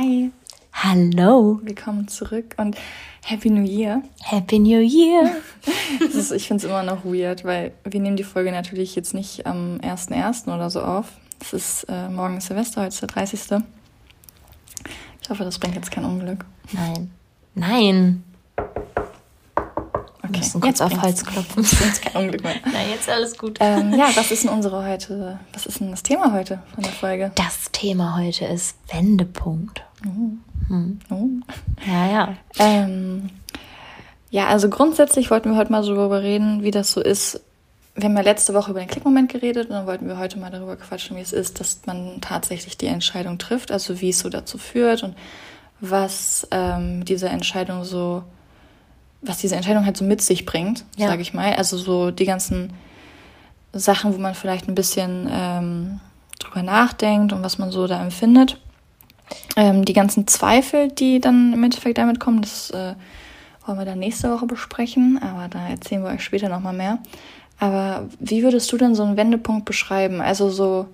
Hi. 0.00 0.30
Hallo. 0.72 1.60
Willkommen 1.62 2.08
zurück 2.08 2.54
und 2.56 2.74
Happy 3.22 3.50
New 3.50 3.64
Year. 3.64 4.02
Happy 4.22 4.58
New 4.58 4.80
Year. 4.80 5.30
ist, 6.00 6.32
ich 6.32 6.48
finde 6.48 6.64
es 6.64 6.70
immer 6.70 6.82
noch 6.82 7.04
weird, 7.04 7.44
weil 7.44 7.72
wir 7.84 8.00
nehmen 8.00 8.16
die 8.16 8.24
Folge 8.24 8.50
natürlich 8.50 8.96
jetzt 8.96 9.12
nicht 9.12 9.44
am 9.46 9.78
1.1. 9.82 10.54
oder 10.54 10.70
so 10.70 10.80
auf. 10.80 11.08
Es 11.38 11.52
ist 11.52 11.84
äh, 11.90 12.08
morgen 12.08 12.38
ist 12.38 12.46
Silvester, 12.46 12.80
heute 12.80 12.88
ist 12.88 13.02
der 13.02 13.08
30. 13.08 13.40
Ich 15.20 15.28
hoffe, 15.28 15.44
das 15.44 15.58
bringt 15.58 15.74
jetzt 15.74 15.90
kein 15.90 16.06
Unglück. 16.06 16.46
Nein. 16.72 17.10
Nein. 17.54 18.24
Okay, 20.30 20.38
müssen 20.38 20.60
kurz 20.62 20.78
jetzt 20.78 20.82
auf 20.82 21.02
Hals 21.02 21.26
klopfen. 21.26 21.62
Jetzt 21.84 22.02
kein 22.02 22.22
Unglück 22.22 22.44
mehr. 22.44 22.54
Nein, 22.64 22.90
jetzt 22.90 23.08
alles 23.08 23.36
gut. 23.36 23.58
Ähm, 23.58 23.92
ja, 23.98 24.10
was 24.14 24.30
ist 24.30 24.44
denn 24.44 24.50
unsere 24.50 24.86
heute, 24.86 25.40
was 25.52 25.66
ist 25.66 25.80
denn 25.80 25.90
das 25.90 26.04
Thema 26.04 26.32
heute 26.32 26.62
von 26.72 26.84
der 26.84 26.92
Folge? 26.92 27.32
Das 27.34 27.72
Thema 27.72 28.16
heute 28.16 28.44
ist 28.44 28.76
Wendepunkt. 28.92 29.82
Oh. 30.06 30.68
Hm. 30.68 30.98
Oh. 31.10 31.28
Ja, 31.86 32.10
ja. 32.10 32.36
Ähm, 32.58 33.30
ja, 34.30 34.46
also 34.46 34.68
grundsätzlich 34.68 35.30
wollten 35.30 35.50
wir 35.50 35.56
heute 35.56 35.72
mal 35.72 35.82
so 35.82 35.94
darüber 35.94 36.22
reden, 36.22 36.62
wie 36.62 36.70
das 36.70 36.92
so 36.92 37.00
ist. 37.00 37.40
Wir 37.94 38.04
haben 38.04 38.16
ja 38.16 38.22
letzte 38.22 38.54
Woche 38.54 38.70
über 38.70 38.80
den 38.80 38.88
Klickmoment 38.88 39.30
geredet 39.30 39.68
und 39.68 39.74
dann 39.74 39.86
wollten 39.86 40.06
wir 40.06 40.18
heute 40.18 40.38
mal 40.38 40.50
darüber 40.50 40.76
quatschen, 40.76 41.16
wie 41.16 41.20
es 41.20 41.32
ist, 41.32 41.60
dass 41.60 41.80
man 41.86 42.20
tatsächlich 42.20 42.78
die 42.78 42.86
Entscheidung 42.86 43.38
trifft, 43.38 43.72
also 43.72 44.00
wie 44.00 44.10
es 44.10 44.20
so 44.20 44.28
dazu 44.28 44.58
führt 44.58 45.02
und 45.02 45.16
was 45.80 46.46
ähm, 46.50 47.04
diese 47.04 47.28
Entscheidung 47.28 47.84
so 47.84 48.22
was 49.22 49.38
diese 49.38 49.56
Entscheidung 49.56 49.84
halt 49.84 49.96
so 49.96 50.04
mit 50.04 50.22
sich 50.22 50.46
bringt, 50.46 50.84
ja. 50.96 51.08
sage 51.08 51.22
ich 51.22 51.34
mal. 51.34 51.54
Also 51.54 51.76
so 51.76 52.10
die 52.10 52.24
ganzen 52.24 52.72
Sachen, 53.72 54.14
wo 54.14 54.18
man 54.18 54.34
vielleicht 54.34 54.68
ein 54.68 54.74
bisschen 54.74 55.28
ähm, 55.30 56.00
drüber 56.38 56.62
nachdenkt 56.62 57.32
und 57.32 57.42
was 57.42 57.58
man 57.58 57.70
so 57.70 57.86
da 57.86 58.02
empfindet. 58.02 58.58
Ähm, 59.56 59.84
die 59.84 59.92
ganzen 59.92 60.26
Zweifel, 60.26 60.88
die 60.88 61.20
dann 61.20 61.52
im 61.52 61.64
Endeffekt 61.64 61.98
damit 61.98 62.20
kommen, 62.20 62.42
das 62.42 62.70
äh, 62.70 62.94
wollen 63.66 63.78
wir 63.78 63.84
dann 63.84 63.98
nächste 63.98 64.30
Woche 64.32 64.46
besprechen, 64.46 65.20
aber 65.22 65.48
da 65.48 65.68
erzählen 65.68 66.02
wir 66.02 66.10
euch 66.10 66.24
später 66.24 66.48
nochmal 66.48 66.72
mehr. 66.72 66.98
Aber 67.58 68.08
wie 68.18 68.42
würdest 68.42 68.72
du 68.72 68.78
denn 68.78 68.94
so 68.94 69.02
einen 69.02 69.16
Wendepunkt 69.16 69.66
beschreiben? 69.66 70.20
Also 70.20 70.50
so, 70.50 70.86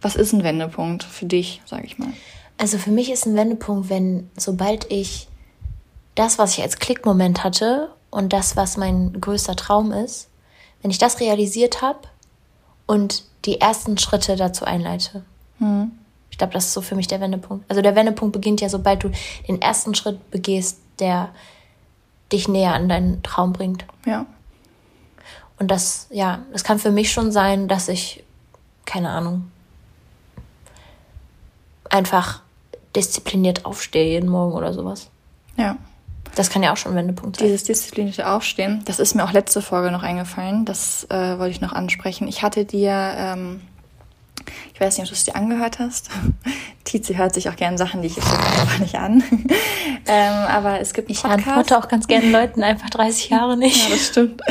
was 0.00 0.16
ist 0.16 0.32
ein 0.32 0.44
Wendepunkt 0.44 1.02
für 1.02 1.24
dich, 1.24 1.62
sage 1.64 1.86
ich 1.86 1.98
mal? 1.98 2.10
Also 2.58 2.76
für 2.76 2.90
mich 2.90 3.10
ist 3.10 3.26
ein 3.26 3.36
Wendepunkt, 3.36 3.88
wenn 3.88 4.28
sobald 4.36 4.90
ich 4.92 5.28
das, 6.14 6.38
was 6.38 6.58
ich 6.58 6.62
als 6.62 6.78
Klickmoment 6.78 7.42
hatte 7.42 7.90
und 8.10 8.32
das, 8.32 8.54
was 8.54 8.76
mein 8.76 9.18
größter 9.18 9.56
Traum 9.56 9.92
ist, 9.92 10.28
wenn 10.82 10.90
ich 10.90 10.98
das 10.98 11.20
realisiert 11.20 11.80
habe 11.80 12.00
und 12.86 13.24
die 13.46 13.60
ersten 13.60 13.96
Schritte 13.96 14.36
dazu 14.36 14.64
einleite. 14.66 15.24
Mhm. 15.58 15.92
Ich 16.40 16.42
glaube, 16.42 16.54
das 16.54 16.68
ist 16.68 16.72
so 16.72 16.80
für 16.80 16.94
mich 16.94 17.06
der 17.06 17.20
Wendepunkt. 17.20 17.66
Also 17.68 17.82
der 17.82 17.94
Wendepunkt 17.94 18.32
beginnt 18.32 18.62
ja, 18.62 18.70
sobald 18.70 19.04
du 19.04 19.10
den 19.46 19.60
ersten 19.60 19.94
Schritt 19.94 20.30
begehst, 20.30 20.78
der 20.98 21.28
dich 22.32 22.48
näher 22.48 22.72
an 22.72 22.88
deinen 22.88 23.22
Traum 23.22 23.52
bringt. 23.52 23.84
Ja. 24.06 24.24
Und 25.58 25.70
das, 25.70 26.06
ja, 26.08 26.38
das 26.50 26.64
kann 26.64 26.78
für 26.78 26.92
mich 26.92 27.12
schon 27.12 27.30
sein, 27.30 27.68
dass 27.68 27.88
ich, 27.88 28.24
keine 28.86 29.10
Ahnung, 29.10 29.50
einfach 31.90 32.40
diszipliniert 32.96 33.66
aufstehe 33.66 34.12
jeden 34.12 34.30
Morgen 34.30 34.54
oder 34.54 34.72
sowas. 34.72 35.10
Ja. 35.58 35.76
Das 36.36 36.48
kann 36.48 36.62
ja 36.62 36.72
auch 36.72 36.78
schon 36.78 36.92
ein 36.92 36.96
Wendepunkt 36.96 37.36
sein. 37.36 37.48
Dieses 37.48 37.64
disziplinierte 37.64 38.26
Aufstehen, 38.26 38.80
das 38.86 38.98
ist 38.98 39.14
mir 39.14 39.24
auch 39.24 39.32
letzte 39.32 39.60
Folge 39.60 39.90
noch 39.90 40.04
eingefallen. 40.04 40.64
Das 40.64 41.04
äh, 41.10 41.38
wollte 41.38 41.50
ich 41.50 41.60
noch 41.60 41.74
ansprechen. 41.74 42.26
Ich 42.28 42.42
hatte 42.42 42.64
dir, 42.64 42.92
ähm, 42.94 43.60
ich 44.74 44.80
weiß 44.80 44.98
nicht, 44.98 45.04
ob 45.04 45.10
du 45.10 45.14
es 45.14 45.24
dir 45.24 45.36
angehört 45.36 45.78
hast. 45.78 46.10
Tizi 46.84 47.14
hört 47.14 47.34
sich 47.34 47.48
auch 47.48 47.56
gerne 47.56 47.78
Sachen, 47.78 48.02
die 48.02 48.08
ich 48.08 48.16
jetzt 48.16 48.32
einfach 48.32 48.78
nicht 48.78 48.94
an. 48.96 49.22
ähm, 50.06 50.32
aber 50.48 50.80
es 50.80 50.94
gibt 50.94 51.08
einen 51.08 51.16
Podcast. 51.16 51.40
Ich 51.40 51.46
antworte 51.46 51.78
auch 51.78 51.88
ganz 51.88 52.06
gerne 52.06 52.30
Leuten 52.30 52.62
einfach 52.62 52.90
30 52.90 53.30
Jahre 53.30 53.56
nicht. 53.56 53.88
ja, 53.88 53.94
das 53.94 54.06
stimmt. 54.06 54.42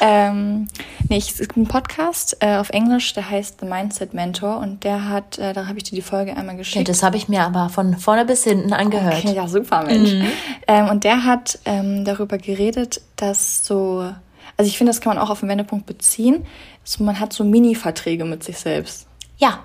ähm, 0.00 0.66
Nee, 1.10 1.18
es 1.18 1.38
gibt 1.38 1.56
einen 1.56 1.66
Podcast 1.66 2.36
äh, 2.40 2.56
auf 2.56 2.68
Englisch, 2.68 3.14
der 3.14 3.30
heißt 3.30 3.60
The 3.60 3.66
Mindset 3.66 4.12
Mentor 4.12 4.58
und 4.58 4.84
der 4.84 5.08
hat, 5.08 5.38
äh, 5.38 5.54
da 5.54 5.66
habe 5.66 5.78
ich 5.78 5.84
dir 5.84 5.94
die 5.94 6.02
Folge 6.02 6.36
einmal 6.36 6.56
geschickt. 6.56 6.76
Ja, 6.86 6.92
das 6.92 7.02
habe 7.02 7.16
ich 7.16 7.28
mir 7.28 7.44
aber 7.44 7.70
von 7.70 7.96
vorne 7.96 8.26
bis 8.26 8.44
hinten 8.44 8.74
angehört. 8.74 9.24
Okay, 9.24 9.34
ja, 9.34 9.48
super, 9.48 9.84
Mensch. 9.84 10.12
Mhm. 10.12 10.26
Ähm, 10.66 10.88
und 10.90 11.04
der 11.04 11.24
hat 11.24 11.60
ähm, 11.64 12.04
darüber 12.04 12.36
geredet, 12.36 13.00
dass 13.16 13.64
so, 13.64 14.12
also 14.58 14.68
ich 14.68 14.76
finde, 14.76 14.90
das 14.90 15.00
kann 15.00 15.14
man 15.14 15.22
auch 15.22 15.30
auf 15.30 15.40
den 15.40 15.48
Wendepunkt 15.48 15.86
beziehen. 15.86 16.44
So, 16.84 17.02
man 17.04 17.18
hat 17.18 17.32
so 17.32 17.42
Mini-Verträge 17.42 18.26
mit 18.26 18.44
sich 18.44 18.58
selbst. 18.58 19.07
Ja. 19.38 19.64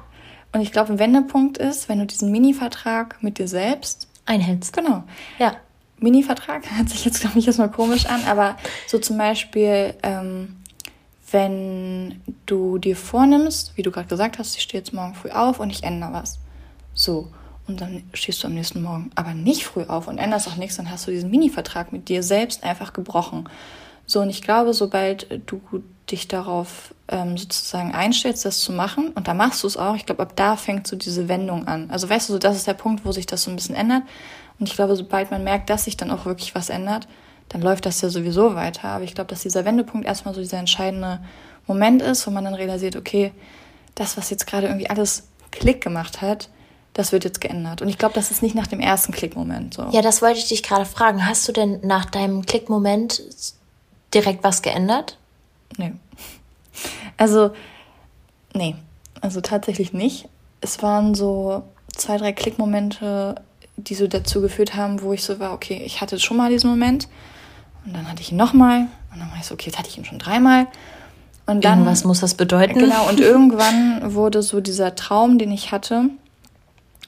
Und 0.51 0.61
ich 0.61 0.71
glaube, 0.71 0.93
ein 0.93 0.99
Wendepunkt 0.99 1.57
ist, 1.57 1.89
wenn 1.89 1.99
du 1.99 2.05
diesen 2.05 2.31
Mini-Vertrag 2.31 3.21
mit 3.21 3.39
dir 3.39 3.47
selbst 3.47 4.07
einhältst. 4.25 4.73
Genau. 4.73 5.03
Ja. 5.39 5.57
Mini-Vertrag 5.99 6.63
hört 6.77 6.89
sich 6.89 7.05
jetzt, 7.05 7.21
glaube 7.21 7.39
ich, 7.39 7.47
erstmal 7.47 7.71
komisch 7.71 8.05
an, 8.05 8.23
aber 8.25 8.57
so 8.87 8.99
zum 8.99 9.17
Beispiel, 9.17 9.95
ähm, 10.03 10.57
wenn 11.31 12.21
du 12.45 12.77
dir 12.77 12.95
vornimmst, 12.95 13.75
wie 13.75 13.81
du 13.81 13.91
gerade 13.91 14.07
gesagt 14.07 14.37
hast, 14.37 14.55
ich 14.55 14.61
stehe 14.61 14.81
jetzt 14.81 14.93
morgen 14.93 15.15
früh 15.15 15.31
auf 15.31 15.59
und 15.59 15.71
ich 15.71 15.83
ändere 15.83 16.13
was. 16.13 16.39
So. 16.93 17.29
Und 17.65 17.79
dann 17.79 18.03
stehst 18.13 18.43
du 18.43 18.47
am 18.47 18.53
nächsten 18.53 18.81
Morgen 18.81 19.09
aber 19.15 19.33
nicht 19.33 19.63
früh 19.63 19.83
auf 19.83 20.09
und 20.09 20.17
änderst 20.17 20.49
auch 20.49 20.57
nichts, 20.57 20.75
dann 20.75 20.91
hast 20.91 21.07
du 21.07 21.11
diesen 21.11 21.31
Mini-Vertrag 21.31 21.93
mit 21.93 22.09
dir 22.09 22.21
selbst 22.21 22.63
einfach 22.63 22.91
gebrochen. 22.91 23.49
So, 24.05 24.21
und 24.21 24.29
ich 24.29 24.41
glaube, 24.41 24.73
sobald 24.73 25.27
du 25.45 25.61
dich 26.09 26.27
darauf 26.27 26.93
ähm, 27.07 27.37
sozusagen 27.37 27.93
einstellst, 27.93 28.45
das 28.45 28.59
zu 28.59 28.71
machen, 28.73 29.09
und 29.15 29.27
da 29.27 29.33
machst 29.33 29.63
du 29.63 29.67
es 29.67 29.77
auch, 29.77 29.95
ich 29.95 30.05
glaube, 30.05 30.23
ab 30.23 30.33
da 30.35 30.55
fängt 30.57 30.87
so 30.87 30.95
diese 30.95 31.27
Wendung 31.29 31.67
an. 31.67 31.89
Also 31.89 32.09
weißt 32.09 32.29
du, 32.29 32.33
so, 32.33 32.39
das 32.39 32.57
ist 32.57 32.67
der 32.67 32.73
Punkt, 32.73 33.05
wo 33.05 33.11
sich 33.11 33.25
das 33.25 33.43
so 33.43 33.51
ein 33.51 33.55
bisschen 33.55 33.75
ändert. 33.75 34.03
Und 34.59 34.69
ich 34.69 34.75
glaube, 34.75 34.95
sobald 34.95 35.31
man 35.31 35.43
merkt, 35.43 35.69
dass 35.69 35.85
sich 35.85 35.97
dann 35.97 36.11
auch 36.11 36.25
wirklich 36.25 36.53
was 36.55 36.69
ändert, 36.69 37.07
dann 37.49 37.61
läuft 37.61 37.85
das 37.85 38.01
ja 38.01 38.09
sowieso 38.09 38.55
weiter. 38.55 38.89
Aber 38.89 39.03
ich 39.03 39.15
glaube, 39.15 39.29
dass 39.29 39.41
dieser 39.41 39.65
Wendepunkt 39.65 40.05
erstmal 40.05 40.33
so 40.33 40.41
dieser 40.41 40.57
entscheidende 40.57 41.19
Moment 41.67 42.01
ist, 42.01 42.25
wo 42.27 42.31
man 42.31 42.43
dann 42.43 42.53
realisiert, 42.53 42.95
okay, 42.95 43.31
das, 43.95 44.17
was 44.17 44.29
jetzt 44.29 44.47
gerade 44.47 44.67
irgendwie 44.67 44.89
alles 44.89 45.27
Klick 45.51 45.81
gemacht 45.81 46.21
hat, 46.21 46.49
das 46.93 47.11
wird 47.11 47.23
jetzt 47.23 47.41
geändert. 47.41 47.81
Und 47.81 47.89
ich 47.89 47.97
glaube, 47.97 48.13
das 48.15 48.31
ist 48.31 48.43
nicht 48.43 48.55
nach 48.55 48.67
dem 48.67 48.79
ersten 48.79 49.11
Klickmoment 49.11 49.73
so. 49.73 49.87
Ja, 49.91 50.01
das 50.01 50.21
wollte 50.21 50.39
ich 50.39 50.47
dich 50.47 50.63
gerade 50.63 50.85
fragen. 50.85 51.25
Hast 51.25 51.47
du 51.47 51.51
denn 51.51 51.79
nach 51.83 52.05
deinem 52.05 52.45
Klickmoment 52.45 53.21
direkt 54.13 54.43
was 54.43 54.61
geändert? 54.61 55.17
Nee. 55.77 55.93
Also, 57.17 57.51
nee. 58.53 58.75
Also 59.21 59.41
tatsächlich 59.41 59.93
nicht. 59.93 60.27
Es 60.61 60.81
waren 60.81 61.15
so 61.15 61.63
zwei, 61.95 62.17
drei 62.17 62.33
Klickmomente, 62.33 63.35
die 63.77 63.95
so 63.95 64.07
dazu 64.07 64.41
geführt 64.41 64.75
haben, 64.75 65.01
wo 65.01 65.13
ich 65.13 65.23
so 65.23 65.39
war, 65.39 65.53
okay, 65.53 65.81
ich 65.85 66.01
hatte 66.01 66.19
schon 66.19 66.37
mal 66.37 66.49
diesen 66.49 66.69
Moment 66.69 67.07
und 67.85 67.95
dann 67.95 68.09
hatte 68.09 68.21
ich 68.21 68.31
ihn 68.31 68.37
nochmal. 68.37 68.87
Und 69.11 69.19
dann 69.19 69.29
war 69.31 69.37
ich 69.39 69.45
so, 69.45 69.53
okay, 69.53 69.67
jetzt 69.67 69.77
hatte 69.77 69.89
ich 69.89 69.97
ihn 69.97 70.05
schon 70.05 70.19
dreimal. 70.19 70.67
Und 71.45 71.63
dann. 71.65 71.85
Was 71.85 72.03
muss 72.03 72.21
das 72.21 72.35
bedeuten? 72.35 72.79
Genau, 72.79 73.09
und 73.09 73.19
irgendwann 73.19 74.13
wurde 74.13 74.41
so 74.41 74.61
dieser 74.61 74.95
Traum, 74.95 75.37
den 75.37 75.51
ich 75.51 75.71
hatte, 75.71 76.09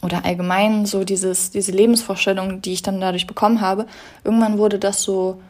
oder 0.01 0.25
allgemein 0.25 0.85
so 0.85 1.03
dieses, 1.03 1.51
diese 1.51 1.71
Lebensvorstellung, 1.71 2.61
die 2.61 2.73
ich 2.73 2.81
dann 2.81 3.01
dadurch 3.01 3.27
bekommen 3.27 3.61
habe, 3.61 3.87
irgendwann 4.23 4.57
wurde 4.57 4.77
das 4.77 5.01
so 5.01 5.41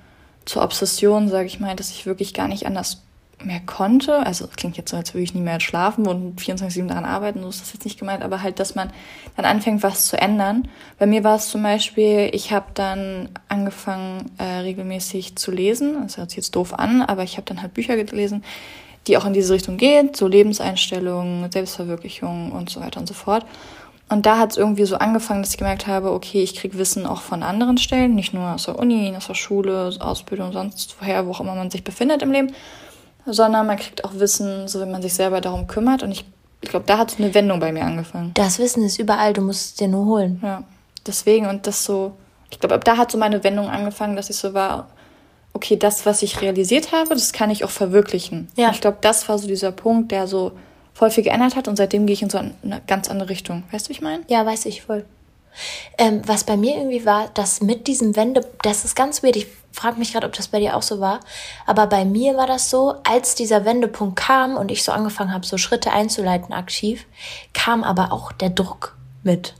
zur 0.46 0.64
Obsession, 0.64 1.30
sage 1.30 1.48
ich 1.48 1.60
mal, 1.60 1.76
dass 1.76 1.90
ich 1.90 2.06
wirklich 2.06 2.34
gar 2.34 2.48
nicht 2.48 2.66
anders 2.66 3.02
mehr 3.44 3.60
konnte. 3.66 4.26
Also 4.26 4.48
klingt 4.56 4.78
jetzt 4.78 4.92
so, 4.92 4.98
als 4.98 5.14
würde 5.14 5.24
ich 5.24 5.34
nie 5.34 5.42
mehr 5.42 5.60
schlafen 5.60 6.08
und 6.08 6.40
24-7 6.40 6.88
daran 6.88 7.06
arbeiten, 7.06 7.42
so 7.42 7.50
ist 7.50 7.62
das 7.62 7.74
jetzt 7.74 7.86
nicht 7.86 8.00
gemeint, 8.00 8.24
aber 8.24 8.42
halt, 8.42 8.60
dass 8.60 8.76
man 8.76 8.92
dann 9.36 9.46
anfängt, 9.46 9.84
was 9.84 10.08
zu 10.08 10.18
ändern. 10.18 10.68
Bei 10.98 11.06
mir 11.06 11.24
war 11.24 11.36
es 11.36 11.50
zum 11.50 11.64
Beispiel, 11.64 12.30
ich 12.34 12.52
habe 12.52 12.68
dann 12.74 13.30
angefangen, 13.50 14.32
äh, 14.38 14.44
regelmäßig 14.44 15.36
zu 15.36 15.52
lesen. 15.52 16.04
Das 16.04 16.18
hört 16.18 16.30
sich 16.30 16.38
jetzt 16.38 16.56
doof 16.56 16.74
an, 16.74 17.02
aber 17.02 17.24
ich 17.24 17.38
habe 17.38 17.46
dann 17.46 17.62
halt 17.62 17.74
Bücher 17.74 17.98
gelesen, 17.98 18.44
die 19.08 19.18
auch 19.18 19.26
in 19.26 19.34
diese 19.34 19.54
Richtung 19.54 19.78
gehen, 19.78 20.12
so 20.14 20.28
Lebenseinstellungen, 20.28 21.52
Selbstverwirklichung 21.52 22.52
und 22.52 22.70
so 22.70 22.80
weiter 22.80 23.00
und 23.00 23.08
so 23.08 23.14
fort. 23.14 23.46
Und 24.08 24.26
da 24.28 24.38
hat 24.38 24.52
es 24.52 24.58
irgendwie 24.58 24.86
so 24.86 24.98
angefangen, 24.98 25.42
dass 25.42 25.52
ich 25.52 25.58
gemerkt 25.58 25.88
habe, 25.88 26.12
okay, 26.12 26.44
ich 26.44 26.56
krieg 26.56 26.78
Wissen 26.78 27.08
auch 27.08 27.22
von 27.22 27.42
anderen 27.42 27.78
Stellen, 27.78 28.14
nicht 28.14 28.34
nur 28.34 28.54
aus 28.54 28.66
der 28.66 28.78
Uni, 28.78 29.14
aus 29.18 29.28
der 29.28 29.34
Schule, 29.34 29.96
Ausbildung, 30.00 30.52
sonst 30.52 30.96
woher, 31.00 31.26
wo 31.26 31.32
auch 31.32 31.40
immer 31.40 31.56
man 31.56 31.72
sich 31.72 31.84
befindet 31.84 32.22
im 32.22 32.32
Leben, 32.32 32.54
sondern 33.26 33.66
man 33.66 33.78
kriegt 33.78 34.06
auch 34.06 34.14
Wissen, 34.14 34.68
so 34.68 34.80
wenn 34.80 34.92
man 34.92 35.02
sich 35.02 35.16
selber 35.16 35.42
darum 35.42 35.66
kümmert. 35.66 36.04
Und 36.04 36.12
ich, 36.12 36.24
ich 36.62 36.70
glaube, 36.70 36.86
da 36.86 37.00
hat 37.00 37.12
so 37.12 37.18
eine 37.18 37.34
Wendung 37.34 37.60
bei 37.60 37.72
mir 37.72 37.84
angefangen. 37.84 38.32
Das 38.36 38.60
Wissen 38.60 38.84
ist 38.84 39.00
überall, 39.00 39.34
du 39.34 39.42
musst 39.42 39.66
es 39.66 39.76
dir 39.76 39.88
nur 39.88 40.06
holen. 40.06 40.40
Ja, 40.44 40.64
deswegen 41.08 41.48
und 41.48 41.66
das 41.66 41.84
so, 41.84 42.16
ich 42.52 42.60
glaube, 42.60 42.76
ab 42.76 42.84
da 42.86 42.98
hat 42.98 43.12
so 43.12 43.18
meine 43.18 43.44
Wendung 43.44 43.70
angefangen, 43.70 44.16
dass 44.16 44.30
ich 44.30 44.36
so 44.36 44.54
war, 44.54 44.88
okay, 45.54 45.78
das, 45.78 46.06
was 46.06 46.22
ich 46.22 46.42
realisiert 46.42 46.92
habe, 46.92 47.10
das 47.10 47.34
kann 47.34 47.50
ich 47.50 47.64
auch 47.64 47.70
verwirklichen. 47.72 48.50
Ja. 48.56 48.68
Und 48.68 48.76
ich 48.76 48.82
glaube, 48.82 48.98
das 49.02 49.28
war 49.30 49.40
so 49.40 49.48
dieser 49.48 49.72
Punkt, 49.72 50.12
der 50.12 50.28
so 50.28 50.52
voll 50.96 51.12
viel 51.12 51.26
geändert 51.26 51.56
hat 51.56 51.68
und 51.68 51.76
seitdem 51.76 52.08
gehe 52.08 52.14
ich 52.14 52.24
in 52.24 52.30
so 52.30 52.40
eine 52.40 52.82
ganz 52.88 53.10
andere 53.10 53.30
Richtung. 53.30 53.64
Weißt 53.70 53.86
du, 53.86 53.90
wie 53.90 53.94
ich 53.94 54.02
meine? 54.02 54.24
Ja, 54.28 54.46
weiß 54.46 54.66
ich 54.66 54.82
voll. 54.82 55.06
Ähm, 55.98 56.22
was 56.26 56.46
bei 56.46 56.58
mir 56.58 56.78
irgendwie 56.78 57.06
war, 57.06 57.30
dass 57.34 57.62
mit 57.62 57.88
diesem 57.88 58.16
Wende, 58.16 58.42
das 58.62 58.86
ist 58.86 58.96
ganz 58.96 59.22
weird, 59.22 59.36
ich 59.36 59.48
frage 59.72 60.00
mich 60.00 60.14
gerade, 60.14 60.26
ob 60.26 60.34
das 60.34 60.48
bei 60.48 60.60
dir 60.60 60.76
auch 60.76 60.82
so 60.82 61.00
war, 61.02 61.20
aber 61.66 61.88
bei 61.88 62.06
mir 62.06 62.36
war 62.38 62.48
das 62.48 62.70
so, 62.70 62.96
als 63.04 63.36
dieser 63.36 63.66
Wendepunkt 63.66 64.16
kam 64.16 64.56
und 64.56 64.72
ich 64.72 64.84
so 64.84 64.94
angefangen 64.94 65.34
habe, 65.34 65.46
so 65.46 65.58
Schritte 65.58 65.92
einzuleiten 65.92 66.54
aktiv, 66.54 67.06
kam 67.54 67.84
aber 67.84 68.12
auch 68.14 68.32
der 68.32 68.50
Druck 68.50 68.98
mit 69.24 69.54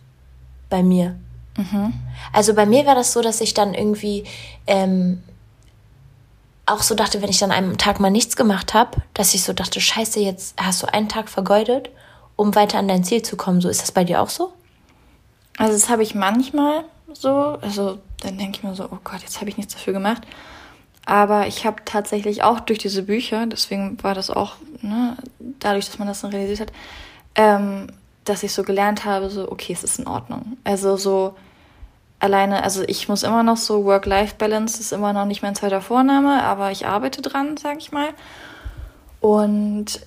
bei 0.70 0.84
mir. 0.84 1.16
Mhm. 1.58 1.94
Also 2.32 2.54
bei 2.54 2.66
mir 2.66 2.86
war 2.86 2.96
das 2.96 3.12
so, 3.12 3.22
dass 3.22 3.42
ich 3.42 3.54
dann 3.54 3.74
irgendwie 3.74 4.24
ähm, 4.68 5.22
auch 6.66 6.82
so 6.82 6.96
dachte, 6.96 7.22
wenn 7.22 7.30
ich 7.30 7.40
dann 7.40 7.52
einen 7.52 7.78
Tag 7.78 8.00
mal 8.00 8.10
nichts 8.10 8.36
gemacht 8.36 8.74
habe, 8.74 9.02
dass 9.14 9.34
ich 9.34 9.44
so 9.44 9.54
dachte, 9.54 9.80
scheiße, 9.80 10.20
jetzt 10.20 10.60
hast 10.60 10.82
du 10.82 10.92
einen 10.92 11.10
Tag 11.10 11.30
vergeudet, 11.30 11.90
um 12.36 12.56
weiter 12.56 12.80
an 12.80 12.88
dein 12.88 13.04
Ziel 13.04 13.22
zu 13.22 13.38
kommen. 13.38 13.62
So 13.62 13.70
ist 13.70 13.82
das 13.82 13.92
bei 13.92 14.04
dir 14.04 14.22
auch 14.22 14.30
so? 14.30 14.52
Also 15.58 15.74
das 15.74 15.90
habe 15.90 16.04
ich 16.04 16.16
manchmal 16.16 16.84
so. 17.14 17.58
Also 17.62 18.00
dann 18.22 18.38
denke 18.38 18.58
ich 18.58 18.64
mir 18.64 18.76
so, 18.76 18.86
oh 18.86 18.98
Gott, 19.04 19.22
jetzt 19.22 19.40
habe 19.40 19.50
ich 19.50 19.58
nichts 19.58 19.74
dafür 19.74 19.94
gemacht. 19.94 20.24
Aber 21.06 21.46
ich 21.46 21.66
habe 21.66 21.78
tatsächlich 21.86 22.42
auch 22.42 22.60
durch 22.60 22.80
diese 22.80 23.04
Bücher, 23.04 23.46
deswegen 23.46 24.02
war 24.04 24.16
das 24.16 24.32
auch, 24.32 24.56
ne, 24.82 25.16
dadurch, 25.40 25.86
dass 25.86 26.00
man 26.00 26.08
das 26.08 26.22
dann 26.22 26.32
realisiert 26.32 26.62
hat, 26.62 26.76
ähm, 27.36 27.88
dass 28.24 28.42
ich 28.42 28.54
so 28.54 28.64
gelernt 28.64 29.06
habe, 29.06 29.30
so, 29.30 29.52
okay, 29.52 29.74
es 29.74 29.84
ist 29.84 30.00
in 30.00 30.08
Ordnung. 30.08 30.58
Also 30.64 30.98
so 30.98 31.36
alleine, 32.26 32.64
also 32.64 32.84
ich 32.88 33.08
muss 33.08 33.24
immer 33.24 33.44
noch 33.44 33.58
so 33.58 33.86
Work-Life-Balance 33.86 34.80
ist 34.80 34.92
immer 34.92 35.14
noch 35.14 35.26
nicht 35.26 35.42
mein 35.42 35.56
zweiter 35.56 35.82
Vorname, 35.82 36.44
aber 36.44 36.72
ich 36.72 36.86
arbeite 36.86 37.22
dran, 37.22 37.56
sag 37.58 37.78
ich 37.78 37.92
mal. 37.92 38.10
Und 39.22 40.02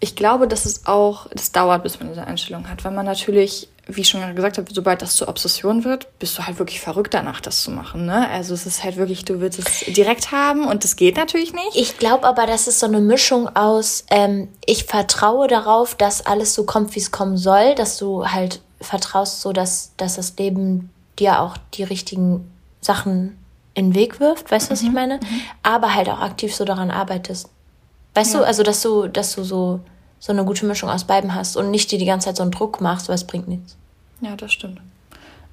ich 0.00 0.14
glaube, 0.14 0.46
dass 0.46 0.64
es 0.64 0.86
auch, 0.86 1.26
das 1.30 1.50
dauert, 1.50 1.82
bis 1.82 1.98
man 1.98 2.08
diese 2.08 2.24
Einstellung 2.26 2.68
hat, 2.68 2.84
weil 2.84 2.92
man 2.92 3.06
natürlich 3.06 3.68
wie 3.86 4.00
ich 4.00 4.08
schon 4.08 4.34
gesagt 4.34 4.56
habe, 4.56 4.72
sobald 4.72 5.02
das 5.02 5.16
zur 5.16 5.28
Obsession 5.28 5.84
wird, 5.84 6.18
bist 6.18 6.38
du 6.38 6.46
halt 6.46 6.58
wirklich 6.58 6.80
verrückt 6.80 7.12
danach, 7.12 7.40
das 7.40 7.62
zu 7.62 7.70
machen. 7.70 8.06
Ne? 8.06 8.28
Also 8.30 8.54
es 8.54 8.66
ist 8.66 8.82
halt 8.82 8.96
wirklich, 8.96 9.24
du 9.24 9.40
willst 9.40 9.58
es 9.58 9.94
direkt 9.94 10.32
haben 10.32 10.66
und 10.66 10.84
das 10.84 10.96
geht 10.96 11.16
natürlich 11.16 11.52
nicht. 11.52 11.74
Ich 11.74 11.98
glaube 11.98 12.26
aber, 12.26 12.46
das 12.46 12.66
ist 12.66 12.80
so 12.80 12.86
eine 12.86 13.00
Mischung 13.00 13.54
aus, 13.54 14.04
ähm, 14.10 14.48
ich 14.64 14.84
vertraue 14.84 15.48
darauf, 15.48 15.94
dass 15.94 16.24
alles 16.24 16.54
so 16.54 16.64
kommt, 16.64 16.94
wie 16.94 17.00
es 17.00 17.10
kommen 17.10 17.36
soll, 17.36 17.74
dass 17.74 17.98
du 17.98 18.26
halt 18.26 18.62
vertraust, 18.80 19.42
so 19.42 19.52
dass, 19.52 19.92
dass 19.96 20.16
das 20.16 20.34
Leben 20.38 20.90
dir 21.18 21.40
auch 21.40 21.56
die 21.74 21.84
richtigen 21.84 22.50
Sachen 22.80 23.38
in 23.74 23.90
den 23.90 23.94
Weg 23.94 24.20
wirft, 24.20 24.50
weißt 24.50 24.68
du, 24.68 24.72
was 24.72 24.82
mhm. 24.82 24.88
ich 24.88 24.94
meine? 24.94 25.16
Mhm. 25.16 25.40
Aber 25.62 25.94
halt 25.94 26.08
auch 26.08 26.20
aktiv 26.20 26.54
so 26.54 26.64
daran 26.64 26.90
arbeitest. 26.90 27.48
Weißt 28.14 28.34
ja. 28.34 28.40
du, 28.40 28.46
also 28.46 28.62
dass 28.62 28.82
du, 28.82 29.08
dass 29.08 29.34
du 29.34 29.42
so 29.42 29.80
so 30.24 30.32
eine 30.32 30.46
gute 30.46 30.64
Mischung 30.64 30.88
aus 30.88 31.04
beiden 31.04 31.34
hast 31.34 31.54
und 31.54 31.70
nicht 31.70 31.90
dir 31.90 31.98
die 31.98 32.06
ganze 32.06 32.28
Zeit 32.28 32.38
so 32.38 32.42
einen 32.42 32.50
Druck 32.50 32.80
machst, 32.80 33.08
weil 33.08 33.14
es 33.14 33.24
bringt 33.24 33.46
nichts. 33.46 33.76
Ja, 34.22 34.34
das 34.36 34.52
stimmt. 34.52 34.80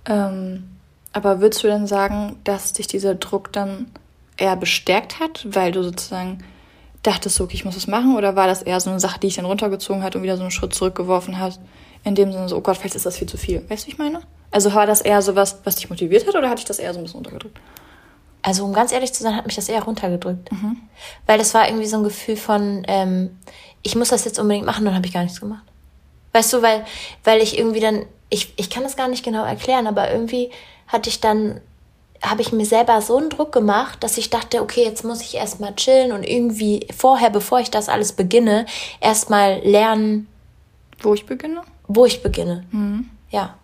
Ähm, 0.06 0.64
aber 1.12 1.42
würdest 1.42 1.62
du 1.62 1.68
denn 1.68 1.88
sagen, 1.88 2.38
dass 2.46 2.72
dich 2.72 2.88
dieser 2.88 3.16
Druck 3.16 3.52
dann 3.52 3.88
eher 4.38 4.56
bestärkt 4.56 5.20
hat, 5.20 5.46
weil 5.50 5.74
du 5.74 5.84
sozusagen 5.84 6.42
dachtest, 7.04 7.42
okay, 7.42 7.56
ich 7.56 7.66
muss 7.66 7.76
das 7.76 7.88
machen? 7.88 8.16
Oder 8.16 8.38
war 8.38 8.48
das 8.48 8.62
eher 8.62 8.80
so 8.80 8.90
eine 8.90 9.02
Sache, 9.02 9.20
die 9.20 9.28
ich 9.28 9.36
dann 9.36 9.44
runtergezogen 9.44 10.04
hat 10.04 10.16
und 10.16 10.24
wieder 10.24 10.38
so 10.38 10.44
einen 10.44 10.52
Schritt 10.52 10.74
zurückgeworfen 10.74 11.38
hat? 11.38 11.60
In 12.06 12.16
dem 12.16 12.32
Sinne 12.32 12.48
so, 12.48 12.56
oh 12.56 12.62
Gott, 12.62 12.78
vielleicht 12.78 12.96
ist 12.96 13.06
das 13.06 13.18
viel 13.18 13.28
zu 13.28 13.36
viel. 13.36 13.70
Weißt 13.70 13.84
du, 13.84 13.88
wie 13.88 13.92
ich 13.92 13.98
meine? 13.98 14.22
Also 14.52 14.74
war 14.74 14.86
das 14.86 15.02
eher 15.02 15.22
so 15.22 15.36
was, 15.36 15.60
was 15.64 15.78
dich 15.78 15.90
motiviert 15.90 16.28
hat 16.28 16.36
oder 16.36 16.50
hatte 16.50 16.60
ich 16.60 16.66
das 16.66 16.80
eher 16.80 16.94
so 16.94 17.00
ein 17.00 17.04
bisschen 17.04 17.20
untergedrückt? 17.20 17.60
Also 18.42 18.66
um 18.66 18.74
ganz 18.74 18.92
ehrlich 18.92 19.14
zu 19.14 19.24
sein, 19.24 19.36
hat 19.36 19.46
mich 19.46 19.56
das 19.56 19.70
eher 19.70 19.84
runtergedrückt. 19.84 20.52
Mhm. 20.52 20.78
Weil 21.26 21.38
das 21.38 21.54
war 21.54 21.68
irgendwie 21.68 21.88
so 21.88 21.98
ein 21.98 22.04
Gefühl 22.04 22.36
von, 22.36 22.84
ähm, 22.88 23.38
ich 23.84 23.96
muss 23.96 24.10
das 24.10 24.26
jetzt 24.26 24.40
unbedingt 24.40 24.66
machen, 24.66 24.86
dann 24.86 24.96
habe 24.96 25.06
ich 25.06 25.14
gar 25.14 25.24
nichts 25.24 25.40
gemacht. 25.40 25.64
Weißt 26.34 26.52
du, 26.54 26.62
weil, 26.62 26.86
weil 27.24 27.42
ich 27.42 27.58
irgendwie 27.58 27.80
dann, 27.80 28.06
ich, 28.30 28.54
ich 28.58 28.70
kann 28.70 28.84
das 28.84 28.96
gar 28.96 29.08
nicht 29.08 29.24
genau 29.24 29.44
erklären, 29.44 29.88
aber 29.88 30.12
irgendwie 30.12 30.50
hatte 30.88 31.10
ich 31.10 31.20
dann, 31.20 31.62
habe 32.22 32.42
ich 32.42 32.52
mir 32.52 32.66
selber 32.66 33.02
so 33.02 33.18
einen 33.18 33.30
Druck 33.30 33.52
gemacht, 33.52 34.04
dass 34.04 34.18
ich 34.18 34.30
dachte, 34.30 34.62
okay, 34.62 34.84
jetzt 34.84 35.04
muss 35.04 35.22
ich 35.22 35.36
erstmal 35.36 35.76
chillen 35.76 36.12
und 36.12 36.24
irgendwie 36.24 36.88
vorher, 36.96 37.30
bevor 37.30 37.60
ich 37.60 37.72
das 37.72 37.90
alles 37.90 38.14
beginne, 38.14 38.66
erstmal 39.00 39.60
lernen. 39.60 40.28
Wo 41.00 41.14
ich 41.14 41.26
beginne? 41.26 41.62
Wo 41.88 42.06
ich 42.06 42.22
beginne. 42.22 42.66
Mhm. 42.72 43.10
Ja. 43.30 43.56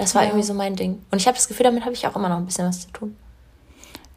Das 0.00 0.14
war 0.14 0.22
ja. 0.22 0.28
irgendwie 0.28 0.46
so 0.46 0.54
mein 0.54 0.76
Ding. 0.76 1.02
Und 1.10 1.18
ich 1.18 1.26
habe 1.26 1.36
das 1.36 1.46
Gefühl, 1.46 1.64
damit 1.64 1.84
habe 1.84 1.92
ich 1.92 2.06
auch 2.06 2.16
immer 2.16 2.30
noch 2.30 2.38
ein 2.38 2.46
bisschen 2.46 2.66
was 2.66 2.80
zu 2.80 2.90
tun. 2.90 3.16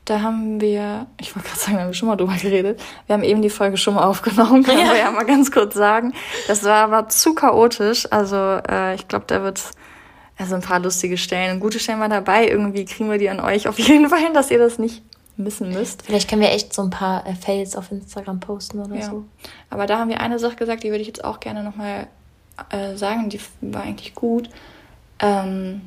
Da 0.06 0.22
haben 0.22 0.62
wir, 0.62 1.08
ich 1.20 1.36
wollte 1.36 1.50
gerade 1.50 1.60
sagen, 1.60 1.78
wir 1.78 1.84
haben 1.84 1.94
schon 1.94 2.08
mal 2.08 2.16
drüber 2.16 2.36
geredet. 2.36 2.82
Wir 3.06 3.14
haben 3.14 3.24
eben 3.24 3.42
die 3.42 3.50
Folge 3.50 3.76
schon 3.76 3.96
mal 3.96 4.06
aufgenommen, 4.06 4.64
kann 4.66 4.78
ja. 4.78 4.86
wir 4.86 4.98
ja 4.98 5.12
mal 5.12 5.26
ganz 5.26 5.52
kurz 5.52 5.76
sagen. 5.76 6.14
Das 6.48 6.64
war 6.64 6.86
aber 6.86 7.10
zu 7.10 7.36
chaotisch. 7.36 8.10
Also 8.12 8.36
äh, 8.36 8.96
ich 8.96 9.10
glaube, 9.10 9.26
da 9.28 9.44
wird 9.44 9.62
also 10.38 10.56
ein 10.56 10.62
paar 10.62 10.80
lustige 10.80 11.18
Stellen 11.18 11.56
und 11.56 11.60
gute 11.60 11.80
Stellen 11.80 12.00
mal 12.00 12.10
dabei. 12.10 12.48
Irgendwie 12.48 12.86
kriegen 12.86 13.12
wir 13.12 13.18
die 13.18 13.30
an 13.30 13.42
euch 13.42 13.68
auf 13.68 13.78
jeden 13.78 14.08
Fall 14.10 14.20
hin, 14.20 14.34
dass 14.34 14.52
ihr 14.52 14.60
das 14.60 14.80
nicht 14.80 15.04
missen 15.36 15.70
müsst. 15.72 16.04
Vielleicht 16.04 16.30
können 16.30 16.42
wir 16.42 16.52
echt 16.52 16.74
so 16.74 16.82
ein 16.82 16.92
paar 16.92 17.28
äh, 17.28 17.36
Fails 17.36 17.76
auf 17.76 17.92
Instagram 17.92 18.40
posten 18.40 18.80
oder 18.80 18.96
ja. 18.96 19.10
so. 19.10 19.26
Aber 19.70 19.86
da 19.86 20.00
haben 20.00 20.10
wir 20.10 20.22
eine 20.22 20.40
Sache 20.40 20.56
gesagt, 20.56 20.84
die 20.84 20.92
würde 20.92 21.02
ich 21.02 21.08
jetzt 21.08 21.26
auch 21.26 21.42
gerne 21.42 21.62
nochmal 21.62 22.08
äh, 22.70 22.96
sagen. 22.96 23.30
Die 23.30 23.42
war 23.62 23.84
eigentlich 23.84 24.16
gut. 24.16 24.50
Ähm, 25.24 25.82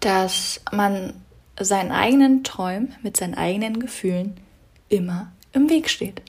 dass 0.00 0.60
man 0.72 1.14
seinen 1.60 1.92
eigenen 1.92 2.44
Träumen, 2.44 2.94
mit 3.02 3.16
seinen 3.16 3.34
eigenen 3.34 3.80
Gefühlen 3.80 4.36
immer 4.88 5.32
im 5.52 5.68
Weg 5.70 5.88
steht. 5.90 6.22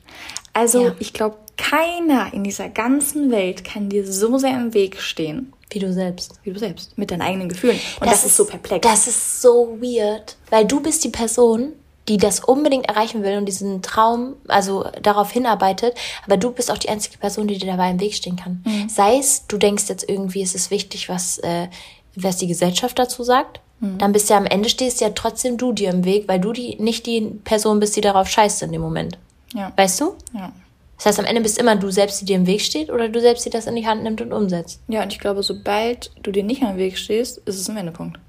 Also 0.53 0.87
ja. 0.87 0.95
ich 0.99 1.13
glaube, 1.13 1.37
keiner 1.57 2.33
in 2.33 2.43
dieser 2.43 2.69
ganzen 2.69 3.31
Welt 3.31 3.63
kann 3.63 3.89
dir 3.89 4.05
so 4.11 4.37
sehr 4.37 4.57
im 4.57 4.73
Weg 4.73 4.99
stehen. 4.99 5.53
Wie 5.71 5.79
du 5.79 5.93
selbst. 5.93 6.39
Wie 6.43 6.51
du 6.51 6.59
selbst. 6.59 6.97
Mit 6.97 7.11
deinen 7.11 7.21
eigenen 7.21 7.49
Gefühlen. 7.49 7.79
Und 7.99 8.07
das, 8.07 8.11
das 8.11 8.19
ist, 8.21 8.25
ist 8.31 8.37
so 8.37 8.45
perplex. 8.45 8.87
Das 8.87 9.07
ist 9.07 9.41
so 9.41 9.77
weird. 9.79 10.35
Weil 10.49 10.65
du 10.65 10.81
bist 10.81 11.03
die 11.03 11.09
Person, 11.09 11.73
die 12.09 12.17
das 12.17 12.41
unbedingt 12.41 12.89
erreichen 12.89 13.23
will 13.23 13.37
und 13.37 13.45
diesen 13.45 13.81
Traum, 13.81 14.35
also 14.47 14.85
darauf 15.01 15.31
hinarbeitet, 15.31 15.95
aber 16.25 16.35
du 16.35 16.51
bist 16.51 16.69
auch 16.71 16.77
die 16.77 16.89
einzige 16.89 17.17
Person, 17.17 17.47
die 17.47 17.57
dir 17.57 17.67
dabei 17.71 17.91
im 17.91 17.99
Weg 18.01 18.13
stehen 18.13 18.35
kann. 18.35 18.63
Mhm. 18.65 18.89
Sei 18.89 19.17
es, 19.17 19.47
du 19.47 19.57
denkst 19.57 19.85
jetzt 19.87 20.09
irgendwie, 20.09 20.41
es 20.41 20.55
ist 20.55 20.71
wichtig, 20.71 21.07
was, 21.07 21.37
äh, 21.37 21.67
was 22.15 22.37
die 22.37 22.47
Gesellschaft 22.47 22.99
dazu 22.99 23.23
sagt, 23.23 23.61
Mhm. 23.79 23.97
Dann 23.97 24.11
bist 24.11 24.29
ja 24.29 24.37
am 24.37 24.45
Ende 24.45 24.69
stehst 24.69 25.01
ja 25.01 25.09
trotzdem 25.09 25.57
du 25.57 25.71
dir 25.71 25.89
im 25.89 26.05
Weg, 26.05 26.27
weil 26.27 26.39
du 26.39 26.51
die 26.51 26.75
nicht 26.79 27.05
die 27.05 27.21
Person 27.43 27.79
bist, 27.79 27.95
die 27.95 28.01
darauf 28.01 28.29
scheißt 28.29 28.61
in 28.63 28.71
dem 28.71 28.81
Moment. 28.81 29.17
Ja. 29.53 29.71
Weißt 29.75 30.01
du? 30.01 30.15
Ja. 30.33 30.51
Das 30.97 31.05
heißt, 31.05 31.19
am 31.19 31.25
Ende 31.25 31.41
bist 31.41 31.57
immer 31.57 31.77
du 31.77 31.89
selbst, 31.91 32.19
die 32.19 32.25
dir 32.25 32.35
im 32.35 32.45
Weg 32.45 32.59
steht, 32.59 32.89
oder 32.89 33.07
du 33.07 33.21
selbst, 33.21 33.45
die 33.45 33.49
das 33.49 33.67
in 33.67 33.75
die 33.75 33.87
Hand 33.87 34.03
nimmt 34.03 34.19
und 34.19 34.33
umsetzt. 34.33 34.81
Ja, 34.89 35.01
und 35.01 35.13
ich 35.13 35.19
glaube, 35.19 35.43
sobald 35.43 36.11
du 36.21 36.31
dir 36.31 36.43
nicht 36.43 36.61
im 36.61 36.75
Weg 36.75 36.97
stehst, 36.97 37.37
ist 37.45 37.57
es 37.57 37.69
ein 37.69 37.77
Wendepunkt. 37.77 38.19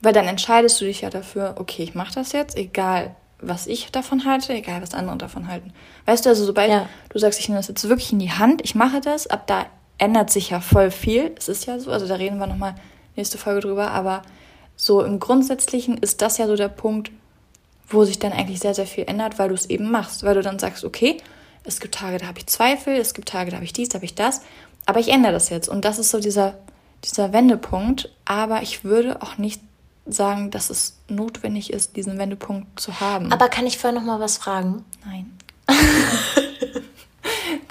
Weil 0.00 0.12
dann 0.12 0.26
entscheidest 0.26 0.80
du 0.80 0.84
dich 0.84 1.00
ja 1.00 1.10
dafür, 1.10 1.54
okay, 1.58 1.82
ich 1.82 1.94
mache 1.94 2.14
das 2.14 2.32
jetzt, 2.32 2.56
egal 2.56 3.14
was 3.40 3.66
ich 3.66 3.90
davon 3.92 4.24
halte, 4.24 4.54
egal 4.54 4.82
was 4.82 4.94
andere 4.94 5.16
davon 5.18 5.48
halten. 5.48 5.72
Weißt 6.06 6.24
du, 6.24 6.30
also 6.30 6.44
sobald 6.44 6.70
ja. 6.70 6.88
du 7.10 7.18
sagst, 7.18 7.38
ich 7.38 7.48
nehme 7.48 7.58
das 7.58 7.68
jetzt 7.68 7.88
wirklich 7.88 8.12
in 8.12 8.18
die 8.18 8.32
Hand, 8.32 8.62
ich 8.64 8.74
mache 8.74 9.00
das, 9.00 9.26
ab 9.26 9.46
da 9.46 9.66
ändert 9.98 10.30
sich 10.30 10.50
ja 10.50 10.60
voll 10.60 10.90
viel. 10.90 11.34
Es 11.36 11.48
ist 11.48 11.66
ja 11.66 11.78
so, 11.78 11.90
also 11.90 12.06
da 12.06 12.14
reden 12.14 12.38
wir 12.38 12.46
nochmal 12.46 12.74
nächste 13.14 13.38
Folge 13.38 13.60
drüber, 13.60 13.90
aber 13.90 14.22
so 14.74 15.02
im 15.02 15.20
Grundsätzlichen 15.20 15.96
ist 15.98 16.22
das 16.22 16.38
ja 16.38 16.46
so 16.46 16.56
der 16.56 16.68
Punkt, 16.68 17.10
wo 17.88 18.04
sich 18.04 18.18
dann 18.18 18.32
eigentlich 18.32 18.60
sehr, 18.60 18.74
sehr 18.74 18.86
viel 18.86 19.04
ändert, 19.06 19.38
weil 19.38 19.48
du 19.48 19.54
es 19.54 19.70
eben 19.70 19.90
machst, 19.90 20.22
weil 20.22 20.34
du 20.34 20.42
dann 20.42 20.58
sagst, 20.58 20.84
okay, 20.84 21.18
es 21.64 21.80
gibt 21.80 21.94
Tage, 21.94 22.18
da 22.18 22.26
habe 22.26 22.38
ich 22.38 22.46
Zweifel, 22.46 22.94
es 22.94 23.14
gibt 23.14 23.28
Tage, 23.28 23.50
da 23.50 23.56
habe 23.56 23.64
ich 23.64 23.72
dies, 23.72 23.88
da 23.88 23.96
habe 23.96 24.04
ich 24.04 24.14
das, 24.14 24.42
aber 24.86 25.00
ich 25.00 25.08
ändere 25.08 25.32
das 25.32 25.50
jetzt. 25.50 25.68
Und 25.68 25.84
das 25.84 25.98
ist 25.98 26.10
so 26.10 26.20
dieser, 26.20 26.54
dieser 27.04 27.32
Wendepunkt. 27.32 28.10
Aber 28.24 28.62
ich 28.62 28.84
würde 28.84 29.20
auch 29.20 29.36
nicht 29.36 29.60
sagen, 30.06 30.50
dass 30.50 30.70
es 30.70 30.98
notwendig 31.08 31.72
ist, 31.72 31.96
diesen 31.96 32.18
Wendepunkt 32.18 32.78
zu 32.80 33.00
haben. 33.00 33.32
Aber 33.32 33.48
kann 33.48 33.66
ich 33.66 33.78
vorher 33.78 33.98
noch 33.98 34.06
mal 34.06 34.20
was 34.20 34.38
fragen? 34.38 34.84
Nein. 35.04 35.36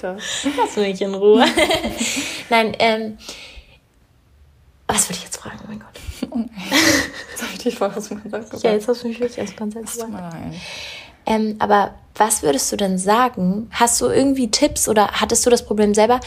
Lass 0.01 0.75
mich 0.75 1.01
in 1.01 1.15
Ruhe. 1.15 1.45
Nein, 2.49 2.75
ähm, 2.79 3.17
was 4.87 5.09
würde 5.09 5.17
ich 5.17 5.23
jetzt 5.23 5.37
fragen? 5.37 5.59
Oh 5.63 5.67
mein 5.67 5.79
Gott. 5.79 5.89
Oh 6.29 6.37
nein. 6.37 6.49
Jetzt 7.31 7.41
habe 7.41 7.53
ich 7.53 7.57
dich 7.59 7.75
voll 7.75 7.89
aus 7.89 8.07
dem 8.07 8.21
Konzept 8.21 8.45
gebracht. 8.45 8.63
Ja, 8.63 8.71
jetzt 8.73 8.87
hast 8.87 9.03
du 9.03 9.07
mich 9.07 9.19
wirklich 9.19 9.41
aus 9.41 9.49
dem 9.49 9.57
Konzept 9.57 9.97
gebracht. 9.97 10.35
Ähm, 11.25 11.55
aber 11.59 11.95
was 12.15 12.43
würdest 12.43 12.71
du 12.71 12.77
denn 12.77 12.97
sagen? 12.97 13.67
Hast 13.71 13.99
du 13.99 14.05
irgendwie 14.05 14.51
Tipps 14.51 14.87
oder 14.87 15.07
hattest 15.07 15.45
du 15.45 15.49
das 15.49 15.65
Problem 15.65 15.93
selber? 15.93 16.19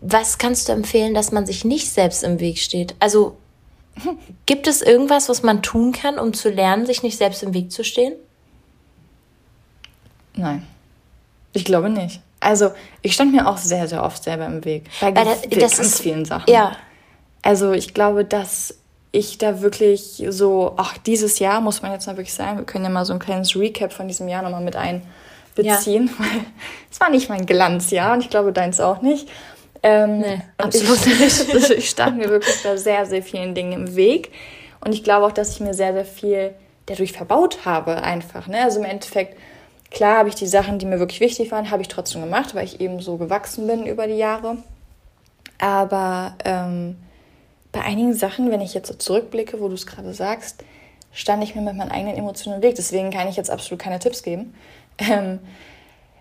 Was 0.00 0.38
kannst 0.38 0.68
du 0.68 0.72
empfehlen, 0.72 1.12
dass 1.12 1.32
man 1.32 1.44
sich 1.44 1.64
nicht 1.64 1.90
selbst 1.90 2.22
im 2.22 2.38
Weg 2.38 2.58
steht? 2.58 2.94
Also 3.00 3.36
gibt 4.46 4.66
es 4.66 4.82
irgendwas, 4.82 5.28
was 5.28 5.42
man 5.42 5.62
tun 5.62 5.92
kann, 5.92 6.18
um 6.18 6.32
zu 6.32 6.50
lernen, 6.50 6.86
sich 6.86 7.02
nicht 7.02 7.16
selbst 7.16 7.42
im 7.42 7.54
Weg 7.54 7.72
zu 7.72 7.84
stehen? 7.84 8.14
Nein. 10.34 10.66
Ich 11.52 11.64
glaube 11.64 11.90
nicht. 11.90 12.20
Also, 12.40 12.70
ich 13.02 13.14
stand 13.14 13.32
mir 13.32 13.48
auch 13.48 13.58
sehr, 13.58 13.88
sehr 13.88 14.04
oft 14.04 14.22
selber 14.22 14.46
im 14.46 14.64
Weg. 14.64 14.84
Bei 15.00 15.10
das, 15.10 15.42
das 15.42 15.58
ganz 15.58 15.78
ist, 15.78 16.00
vielen 16.00 16.24
Sachen. 16.24 16.50
Ja, 16.52 16.76
also 17.42 17.72
ich 17.72 17.94
glaube, 17.94 18.24
dass 18.24 18.74
ich 19.10 19.38
da 19.38 19.60
wirklich 19.60 20.24
so, 20.28 20.74
ach, 20.76 20.98
dieses 20.98 21.38
Jahr 21.38 21.60
muss 21.60 21.82
man 21.82 21.92
jetzt 21.92 22.06
mal 22.06 22.16
wirklich 22.16 22.34
sagen, 22.34 22.58
wir 22.58 22.64
können 22.64 22.84
ja 22.84 22.90
mal 22.90 23.04
so 23.04 23.12
ein 23.12 23.18
kleines 23.18 23.56
Recap 23.56 23.92
von 23.92 24.06
diesem 24.06 24.28
Jahr 24.28 24.42
nochmal 24.42 24.62
mit 24.62 24.76
einbeziehen, 24.76 26.06
ja. 26.06 26.12
weil 26.18 26.44
es 26.90 27.00
war 27.00 27.10
nicht 27.10 27.28
mein 27.28 27.46
Glanzjahr 27.46 28.12
und 28.12 28.20
ich 28.20 28.30
glaube 28.30 28.52
deins 28.52 28.80
auch 28.80 29.02
nicht. 29.02 29.28
Ähm, 29.82 30.20
nee, 30.20 30.40
absolut 30.56 31.06
nicht. 31.06 31.54
Also 31.54 31.74
ich 31.76 31.88
stand 31.88 32.18
mir 32.18 32.28
wirklich 32.28 32.62
bei 32.62 32.76
sehr, 32.76 33.06
sehr 33.06 33.22
vielen 33.22 33.54
Dingen 33.54 33.72
im 33.72 33.96
Weg 33.96 34.32
und 34.80 34.92
ich 34.92 35.04
glaube 35.04 35.26
auch, 35.26 35.32
dass 35.32 35.52
ich 35.52 35.60
mir 35.60 35.74
sehr, 35.74 35.92
sehr 35.92 36.04
viel 36.04 36.54
dadurch 36.86 37.12
verbaut 37.12 37.64
habe 37.64 38.02
einfach. 38.02 38.46
Ne? 38.46 38.62
Also 38.62 38.80
im 38.80 38.84
Endeffekt, 38.84 39.38
klar 39.90 40.18
habe 40.18 40.28
ich 40.28 40.34
die 40.34 40.46
Sachen, 40.46 40.78
die 40.78 40.86
mir 40.86 40.98
wirklich 40.98 41.20
wichtig 41.20 41.50
waren, 41.52 41.70
habe 41.70 41.82
ich 41.82 41.88
trotzdem 41.88 42.22
gemacht, 42.22 42.54
weil 42.54 42.64
ich 42.64 42.80
eben 42.80 43.00
so 43.00 43.16
gewachsen 43.16 43.66
bin 43.66 43.86
über 43.86 44.06
die 44.06 44.16
Jahre. 44.16 44.58
Aber 45.58 46.34
ähm, 46.44 46.96
bei 47.72 47.82
einigen 47.82 48.14
Sachen, 48.14 48.50
wenn 48.50 48.60
ich 48.60 48.74
jetzt 48.74 48.88
so 48.88 48.94
zurückblicke, 48.94 49.60
wo 49.60 49.68
du 49.68 49.74
es 49.74 49.86
gerade 49.86 50.14
sagst, 50.14 50.64
stand 51.12 51.42
ich 51.42 51.54
mir 51.54 51.62
mit 51.62 51.76
meinen 51.76 51.90
eigenen 51.90 52.16
Emotionen 52.16 52.56
im 52.56 52.62
Weg. 52.62 52.76
Deswegen 52.76 53.10
kann 53.10 53.28
ich 53.28 53.36
jetzt 53.36 53.50
absolut 53.50 53.80
keine 53.80 53.98
Tipps 53.98 54.22
geben. 54.22 54.54
Ähm, 54.98 55.40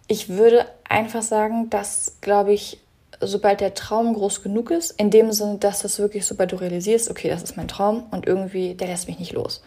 ich 0.08 0.30
würde 0.30 0.66
einfach 0.88 1.22
sagen, 1.22 1.70
dass, 1.70 2.18
glaube 2.22 2.54
ich, 2.54 2.80
sobald 3.22 3.62
der 3.62 3.74
Traum 3.74 4.14
groß 4.14 4.44
genug 4.44 4.72
ist, 4.72 4.92
in 4.92 5.10
dem 5.10 5.32
Sinne, 5.32 5.58
dass 5.58 5.82
das 5.82 6.00
wirklich, 6.00 6.26
sobald 6.26 6.52
du 6.52 6.58
realisierst, 6.58 7.10
okay, 7.10 7.30
das 7.30 7.44
ist 7.44 7.58
mein 7.58 7.68
Traum 7.68 8.04
und 8.12 8.28
irgendwie, 8.28 8.76
der 8.76 8.88
lässt 8.88 9.08
mich 9.08 9.20
nicht 9.20 9.34
los. 9.34 9.64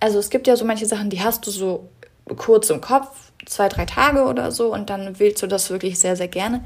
Also 0.00 0.18
es 0.18 0.30
gibt 0.30 0.46
ja 0.46 0.56
so 0.56 0.64
manche 0.64 0.86
Sachen, 0.86 1.10
die 1.10 1.22
hast 1.22 1.46
du 1.46 1.50
so 1.50 1.88
kurz 2.36 2.70
im 2.70 2.80
Kopf, 2.80 3.32
zwei, 3.46 3.68
drei 3.68 3.86
Tage 3.86 4.24
oder 4.24 4.52
so 4.52 4.72
und 4.72 4.90
dann 4.90 5.18
willst 5.18 5.42
du 5.42 5.46
das 5.46 5.70
wirklich 5.70 5.98
sehr, 5.98 6.16
sehr 6.16 6.28
gerne. 6.28 6.64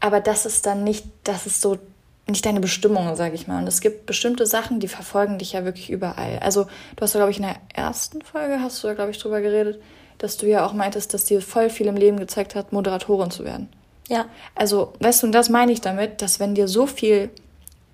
Aber 0.00 0.20
das 0.20 0.46
ist 0.46 0.66
dann 0.66 0.84
nicht, 0.84 1.06
das 1.24 1.46
ist 1.46 1.60
so 1.60 1.78
nicht 2.26 2.46
deine 2.46 2.60
Bestimmung, 2.60 3.14
sage 3.16 3.34
ich 3.34 3.46
mal. 3.46 3.58
Und 3.58 3.66
es 3.66 3.80
gibt 3.80 4.06
bestimmte 4.06 4.46
Sachen, 4.46 4.80
die 4.80 4.88
verfolgen 4.88 5.38
dich 5.38 5.52
ja 5.52 5.64
wirklich 5.64 5.90
überall. 5.90 6.38
Also 6.40 6.64
du 6.96 7.02
hast, 7.02 7.12
glaube 7.12 7.30
ich, 7.30 7.36
in 7.36 7.44
der 7.44 7.56
ersten 7.74 8.22
Folge, 8.22 8.60
hast 8.60 8.82
du 8.82 8.88
da, 8.88 8.94
glaube 8.94 9.10
ich, 9.10 9.18
drüber 9.18 9.40
geredet, 9.40 9.80
dass 10.18 10.36
du 10.36 10.46
ja 10.46 10.66
auch 10.66 10.72
meintest, 10.72 11.12
dass 11.12 11.24
dir 11.24 11.42
voll 11.42 11.68
viel 11.68 11.86
im 11.86 11.96
Leben 11.96 12.18
gezeigt 12.18 12.54
hat, 12.54 12.72
Moderatorin 12.72 13.30
zu 13.30 13.44
werden. 13.44 13.68
Ja. 14.08 14.26
Also, 14.54 14.92
weißt 15.00 15.22
du, 15.22 15.26
und 15.26 15.32
das 15.32 15.48
meine 15.48 15.72
ich 15.72 15.80
damit, 15.80 16.22
dass 16.22 16.40
wenn 16.40 16.54
dir 16.54 16.68
so 16.68 16.86
viel 16.86 17.30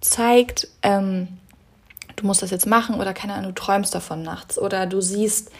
zeigt, 0.00 0.68
ähm, 0.82 1.28
du 2.16 2.26
musst 2.26 2.42
das 2.42 2.50
jetzt 2.50 2.66
machen 2.66 3.00
oder 3.00 3.14
keine 3.14 3.34
Ahnung, 3.34 3.54
du 3.54 3.60
träumst 3.60 3.94
davon 3.94 4.22
nachts 4.22 4.58
oder 4.58 4.86
du 4.86 5.00
siehst. 5.00 5.50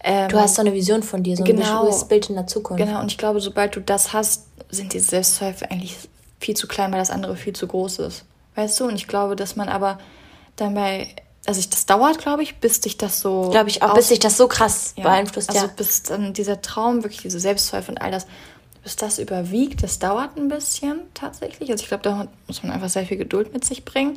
Ähm, 0.00 0.28
du 0.28 0.38
hast 0.38 0.54
so 0.54 0.60
eine 0.60 0.72
Vision 0.72 1.02
von 1.02 1.22
dir, 1.22 1.36
so 1.36 1.42
ein 1.42 1.56
genau, 1.56 1.90
Bild 2.08 2.28
in 2.28 2.36
der 2.36 2.46
Zukunft. 2.46 2.84
Genau, 2.84 3.00
und 3.00 3.10
ich 3.10 3.18
glaube, 3.18 3.40
sobald 3.40 3.74
du 3.74 3.80
das 3.80 4.12
hast, 4.12 4.46
sind 4.70 4.92
die 4.92 5.00
Selbstzweifel 5.00 5.68
eigentlich 5.70 5.96
viel 6.38 6.54
zu 6.54 6.68
klein, 6.68 6.92
weil 6.92 6.98
das 6.98 7.10
andere 7.10 7.36
viel 7.36 7.54
zu 7.54 7.66
groß 7.66 8.00
ist. 8.00 8.24
Weißt 8.54 8.78
du? 8.78 8.84
Und 8.84 8.94
ich 8.94 9.08
glaube, 9.08 9.36
dass 9.36 9.56
man 9.56 9.68
aber 9.68 9.98
dann 10.56 10.74
bei 10.74 11.08
also 11.46 11.60
ich, 11.60 11.70
das 11.70 11.86
dauert, 11.86 12.18
glaube 12.18 12.42
ich, 12.42 12.56
bis 12.56 12.80
dich 12.80 12.98
das 12.98 13.20
so. 13.20 13.50
Glaube 13.50 13.70
ich 13.70 13.82
auch, 13.82 13.94
bis 13.94 14.08
sich 14.08 14.18
das 14.18 14.36
so 14.36 14.48
krass 14.48 14.94
ja, 14.96 15.04
beeinflusst, 15.04 15.48
also 15.48 15.58
ja. 15.58 15.64
Also 15.64 15.76
bis 15.76 16.02
dann 16.02 16.32
dieser 16.32 16.60
Traum, 16.60 17.04
wirklich 17.04 17.22
diese 17.22 17.38
Selbstzweifel 17.38 17.94
und 17.94 18.00
all 18.00 18.10
das, 18.10 18.26
bis 18.86 18.94
das 18.94 19.18
überwiegt, 19.18 19.82
das 19.82 19.98
dauert 19.98 20.36
ein 20.36 20.46
bisschen 20.46 21.00
tatsächlich. 21.12 21.72
Also 21.72 21.82
ich 21.82 21.88
glaube, 21.88 22.04
da 22.04 22.28
muss 22.46 22.62
man 22.62 22.70
einfach 22.70 22.88
sehr 22.88 23.04
viel 23.04 23.16
Geduld 23.16 23.52
mit 23.52 23.64
sich 23.64 23.84
bringen. 23.84 24.16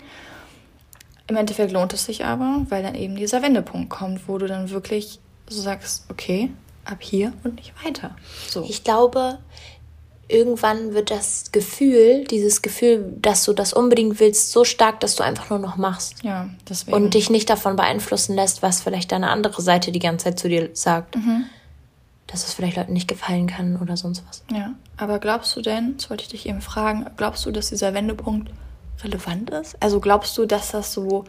Im 1.27 1.37
Endeffekt 1.37 1.71
lohnt 1.71 1.91
es 1.93 2.05
sich 2.05 2.23
aber, 2.23 2.67
weil 2.69 2.83
dann 2.83 2.93
eben 2.93 3.15
dieser 3.15 3.41
Wendepunkt 3.41 3.89
kommt, 3.89 4.27
wo 4.27 4.37
du 4.37 4.45
dann 4.45 4.69
wirklich 4.69 5.19
so 5.47 5.59
sagst, 5.59 6.05
okay, 6.11 6.51
ab 6.85 6.99
hier 6.99 7.33
und 7.43 7.55
nicht 7.55 7.73
weiter. 7.83 8.15
So. 8.47 8.63
Ich 8.69 8.83
glaube, 8.83 9.39
irgendwann 10.27 10.93
wird 10.93 11.09
das 11.09 11.51
Gefühl, 11.51 12.25
dieses 12.25 12.61
Gefühl, 12.61 13.11
dass 13.19 13.45
du 13.45 13.53
das 13.53 13.73
unbedingt 13.73 14.19
willst, 14.19 14.51
so 14.51 14.65
stark, 14.65 14.99
dass 14.99 15.15
du 15.15 15.23
einfach 15.23 15.49
nur 15.49 15.57
noch 15.57 15.77
machst. 15.77 16.21
Ja, 16.21 16.47
deswegen. 16.69 16.95
Und 16.95 17.15
dich 17.15 17.31
nicht 17.31 17.49
davon 17.49 17.75
beeinflussen 17.75 18.35
lässt, 18.35 18.61
was 18.61 18.81
vielleicht 18.81 19.11
deine 19.11 19.31
andere 19.31 19.63
Seite 19.63 19.91
die 19.91 19.97
ganze 19.97 20.25
Zeit 20.25 20.37
zu 20.37 20.47
dir 20.47 20.69
sagt. 20.73 21.15
Mhm. 21.15 21.45
Dass 22.31 22.45
es 22.45 22.53
vielleicht 22.53 22.77
Leuten 22.77 22.93
nicht 22.93 23.07
gefallen 23.07 23.47
kann 23.47 23.77
oder 23.77 23.97
sonst 23.97 24.23
was. 24.27 24.43
Ja, 24.51 24.73
aber 24.97 25.19
glaubst 25.19 25.55
du 25.55 25.61
denn, 25.61 25.95
das 25.97 26.09
wollte 26.09 26.23
ich 26.23 26.29
dich 26.29 26.47
eben 26.47 26.61
fragen, 26.61 27.07
glaubst 27.17 27.45
du, 27.45 27.51
dass 27.51 27.69
dieser 27.69 27.93
Wendepunkt 27.93 28.51
relevant 29.03 29.49
ist? 29.49 29.75
Also 29.81 29.99
glaubst 29.99 30.37
du, 30.37 30.45
dass 30.45 30.71
das 30.71 30.93
so 30.93 31.25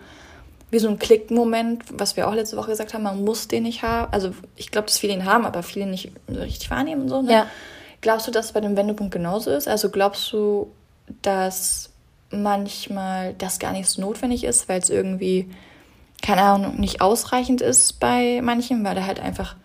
wie 0.71 0.79
so 0.79 0.89
ein 0.89 0.99
Klickmoment, 0.99 1.83
was 1.93 2.17
wir 2.17 2.29
auch 2.29 2.35
letzte 2.35 2.57
Woche 2.57 2.71
gesagt 2.71 2.95
haben, 2.95 3.03
man 3.03 3.25
muss 3.25 3.49
den 3.49 3.65
nicht 3.65 3.83
haben. 3.83 4.13
Also 4.13 4.33
ich 4.57 4.71
glaube, 4.71 4.87
dass 4.87 4.99
viele 4.99 5.15
ihn 5.15 5.25
haben, 5.25 5.45
aber 5.45 5.63
viele 5.63 5.87
nicht 5.87 6.13
richtig 6.29 6.71
wahrnehmen 6.71 7.03
und 7.03 7.09
so. 7.09 7.23
Ne? 7.23 7.33
Ja. 7.33 7.47
Glaubst 8.01 8.27
du, 8.27 8.31
dass 8.31 8.47
es 8.47 8.53
bei 8.53 8.61
dem 8.61 8.77
Wendepunkt 8.77 9.13
genauso 9.13 9.51
ist? 9.51 9.69
Also 9.69 9.91
glaubst 9.91 10.33
du, 10.33 10.71
dass 11.23 11.91
manchmal 12.31 13.35
das 13.35 13.59
gar 13.59 13.73
nicht 13.73 13.89
so 13.89 14.01
notwendig 14.01 14.45
ist, 14.45 14.69
weil 14.69 14.81
es 14.81 14.91
irgendwie, 14.91 15.51
keine 16.23 16.43
Ahnung, 16.43 16.79
nicht 16.79 17.01
ausreichend 17.01 17.61
ist 17.61 17.99
bei 17.99 18.41
manchen, 18.43 18.85
weil 18.85 18.95
da 18.95 19.05
halt 19.05 19.19
einfach 19.19 19.57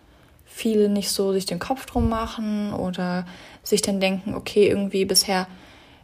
viele 0.56 0.88
nicht 0.88 1.10
so 1.10 1.32
sich 1.32 1.44
den 1.44 1.58
Kopf 1.58 1.84
drum 1.84 2.08
machen 2.08 2.72
oder 2.72 3.26
sich 3.62 3.82
dann 3.82 4.00
denken, 4.00 4.34
okay, 4.34 4.66
irgendwie 4.68 5.04
bisher 5.04 5.46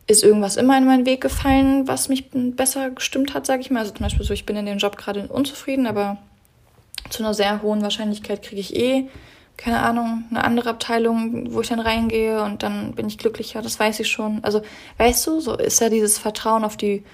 ist 0.07 0.23
irgendwas 0.23 0.57
immer 0.57 0.77
in 0.77 0.85
meinen 0.85 1.07
Weg 1.07 1.23
gefallen, 1.23 1.89
was 1.89 2.09
mich 2.11 2.31
besser 2.31 2.91
gestimmt 2.91 3.33
hat, 3.33 3.47
sage 3.47 3.63
ich 3.63 3.71
mal. 3.71 3.81
Also 3.81 3.93
zum 3.93 4.05
Beispiel 4.05 4.27
so, 4.27 4.35
ich 4.35 4.45
bin 4.45 4.57
in 4.57 4.67
dem 4.67 4.79
Job 4.79 4.99
gerade 4.99 5.27
unzufrieden, 5.29 5.87
aber 5.87 6.19
zu 7.09 7.23
einer 7.23 7.33
sehr 7.33 7.63
hohen 7.63 7.81
Wahrscheinlichkeit 7.81 8.43
kriege 8.43 8.61
ich 8.61 8.77
eh 8.77 9.09
keine 9.57 9.81
Ahnung, 9.81 10.25
eine 10.31 10.45
andere 10.45 10.71
Abteilung, 10.71 11.53
wo 11.53 11.61
ich 11.61 11.69
dann 11.69 11.79
reingehe 11.79 12.43
und 12.43 12.63
dann 12.63 12.95
bin 12.95 13.07
ich 13.07 13.19
glücklicher, 13.19 13.63
das 13.63 13.79
weiß 13.79 14.01
ich 14.01 14.09
schon. 14.09 14.43
Also, 14.43 14.63
weißt 14.99 15.27
du, 15.27 15.41
so 15.41 15.57
ist 15.57 15.81
ja 15.81 15.89
dieses 15.89 16.19
Vertrauen 16.19 16.65
auf 16.65 16.77
die 16.77 17.05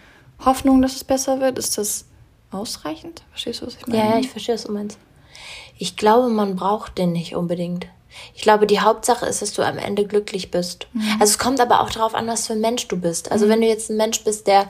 Hoffnung, 0.45 0.81
dass 0.81 0.97
es 0.97 1.05
besser 1.05 1.41
wird, 1.41 1.59
ist 1.59 1.77
das 1.79 2.07
ausreichend? 2.51 3.23
Verstehst 3.31 3.61
du, 3.61 3.67
was 3.67 3.77
ich 3.77 3.87
meine? 3.87 3.99
Ja, 3.99 4.19
ich 4.19 4.31
verstehe, 4.31 4.55
was 4.55 4.65
du 4.65 4.73
meinst. 4.73 4.99
Ich 5.79 5.97
glaube, 5.97 6.29
man 6.29 6.57
braucht 6.57 6.99
den 6.99 7.13
nicht 7.13 7.35
unbedingt. 7.35 7.87
Ich 8.35 8.43
glaube, 8.43 8.67
die 8.67 8.81
Hauptsache 8.81 9.27
ist, 9.27 9.43
dass 9.43 9.53
du 9.53 9.63
am 9.63 9.79
Ende 9.79 10.05
glücklich 10.05 10.51
bist. 10.51 10.89
Mhm. 10.93 11.03
Also 11.21 11.33
es 11.33 11.39
kommt 11.39 11.61
aber 11.61 11.81
auch 11.81 11.91
darauf 11.91 12.15
an, 12.15 12.27
was 12.27 12.47
für 12.47 12.55
ein 12.55 12.61
Mensch 12.61 12.89
du 12.89 12.97
bist. 12.97 13.31
Also 13.31 13.47
mhm. 13.47 13.51
wenn 13.51 13.61
du 13.61 13.67
jetzt 13.69 13.91
ein 13.91 13.97
Mensch 13.97 14.25
bist, 14.25 14.47
der 14.47 14.69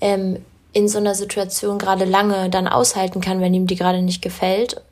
ähm, 0.00 0.44
in 0.72 0.88
so 0.88 0.98
einer 0.98 1.14
Situation 1.14 1.78
gerade 1.78 2.04
lange 2.04 2.50
dann 2.50 2.68
aushalten 2.68 3.20
kann, 3.20 3.40
wenn 3.40 3.54
ihm 3.54 3.66
die 3.66 3.76
gerade 3.76 4.02
nicht 4.02 4.22
gefällt 4.22 4.82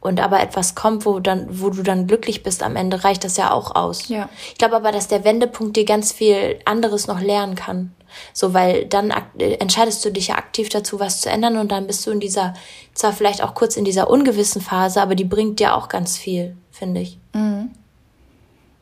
und 0.00 0.20
aber 0.20 0.40
etwas 0.40 0.74
kommt, 0.74 1.04
wo 1.04 1.18
dann, 1.18 1.46
wo 1.50 1.70
du 1.70 1.82
dann 1.82 2.06
glücklich 2.06 2.42
bist 2.42 2.62
am 2.62 2.76
Ende, 2.76 3.04
reicht 3.04 3.24
das 3.24 3.36
ja 3.36 3.50
auch 3.50 3.74
aus. 3.74 4.08
Ja. 4.08 4.28
Ich 4.52 4.58
glaube 4.58 4.76
aber, 4.76 4.92
dass 4.92 5.08
der 5.08 5.24
Wendepunkt 5.24 5.76
dir 5.76 5.84
ganz 5.84 6.12
viel 6.12 6.58
anderes 6.64 7.06
noch 7.06 7.20
lernen 7.20 7.56
kann. 7.56 7.92
So, 8.32 8.54
weil 8.54 8.86
dann 8.86 9.12
entscheidest 9.38 10.04
du 10.04 10.10
dich 10.10 10.28
ja 10.28 10.36
aktiv 10.36 10.68
dazu, 10.68 11.00
was 11.00 11.20
zu 11.20 11.30
ändern 11.30 11.56
und 11.56 11.72
dann 11.72 11.86
bist 11.86 12.06
du 12.06 12.10
in 12.10 12.20
dieser, 12.20 12.54
zwar 12.94 13.12
vielleicht 13.12 13.42
auch 13.42 13.54
kurz 13.54 13.76
in 13.76 13.84
dieser 13.84 14.10
ungewissen 14.10 14.60
Phase, 14.62 15.00
aber 15.00 15.14
die 15.14 15.24
bringt 15.24 15.60
dir 15.60 15.74
auch 15.74 15.88
ganz 15.88 16.16
viel, 16.16 16.56
finde 16.70 17.00
ich. 17.00 17.18
Mhm. 17.34 17.70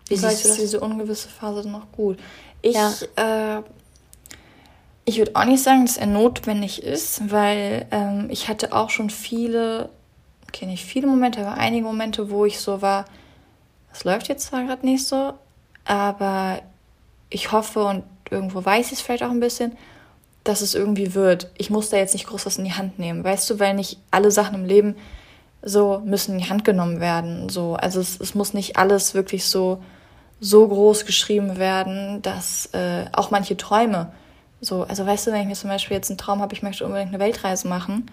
Wie 0.08 0.16
vielleicht 0.16 0.44
ist 0.44 0.58
diese 0.58 0.80
ungewisse 0.80 1.28
Phase 1.28 1.68
noch 1.68 1.90
gut. 1.92 2.18
Ich, 2.62 2.74
ja. 2.74 2.92
äh, 3.16 3.62
ich 5.04 5.18
würde 5.18 5.32
auch 5.34 5.44
nicht 5.44 5.62
sagen, 5.62 5.84
dass 5.84 5.96
er 5.96 6.06
notwendig 6.06 6.82
ist, 6.82 7.30
weil 7.30 7.86
ähm, 7.90 8.28
ich 8.30 8.48
hatte 8.48 8.72
auch 8.72 8.90
schon 8.90 9.10
viele 9.10 9.90
okay, 10.56 10.66
nicht 10.66 10.84
viele 10.84 11.06
Momente, 11.06 11.40
aber 11.40 11.58
einige 11.58 11.84
Momente, 11.84 12.30
wo 12.30 12.44
ich 12.44 12.58
so 12.58 12.80
war, 12.82 13.04
es 13.92 14.04
läuft 14.04 14.28
jetzt 14.28 14.46
zwar 14.46 14.64
gerade 14.64 14.86
nicht 14.86 15.06
so, 15.06 15.34
aber 15.84 16.62
ich 17.30 17.52
hoffe 17.52 17.84
und 17.84 18.04
irgendwo 18.30 18.64
weiß 18.64 18.86
ich 18.86 18.94
es 18.94 19.00
vielleicht 19.00 19.22
auch 19.22 19.30
ein 19.30 19.40
bisschen, 19.40 19.76
dass 20.44 20.60
es 20.60 20.74
irgendwie 20.74 21.14
wird. 21.14 21.50
Ich 21.56 21.70
muss 21.70 21.90
da 21.90 21.96
jetzt 21.96 22.14
nicht 22.14 22.26
groß 22.26 22.46
was 22.46 22.58
in 22.58 22.64
die 22.64 22.74
Hand 22.74 22.98
nehmen, 22.98 23.24
weißt 23.24 23.50
du, 23.50 23.58
weil 23.58 23.74
nicht 23.74 23.98
alle 24.10 24.30
Sachen 24.30 24.54
im 24.54 24.64
Leben 24.64 24.96
so 25.62 26.00
müssen 26.04 26.34
in 26.34 26.38
die 26.38 26.50
Hand 26.50 26.64
genommen 26.64 27.00
werden. 27.00 27.48
So, 27.48 27.74
also 27.74 28.00
es, 28.00 28.20
es 28.20 28.34
muss 28.34 28.54
nicht 28.54 28.76
alles 28.76 29.14
wirklich 29.14 29.44
so 29.44 29.82
so 30.38 30.68
groß 30.68 31.06
geschrieben 31.06 31.56
werden, 31.56 32.20
dass 32.20 32.66
äh, 32.74 33.06
auch 33.12 33.30
manche 33.30 33.56
Träume 33.56 34.12
so, 34.60 34.84
also 34.84 35.06
weißt 35.06 35.26
du, 35.26 35.32
wenn 35.32 35.42
ich 35.42 35.46
mir 35.46 35.54
zum 35.54 35.70
Beispiel 35.70 35.96
jetzt 35.96 36.10
einen 36.10 36.18
Traum 36.18 36.40
habe, 36.40 36.54
ich 36.54 36.62
möchte 36.62 36.84
unbedingt 36.84 37.10
eine 37.10 37.18
Weltreise 37.18 37.68
machen, 37.68 38.10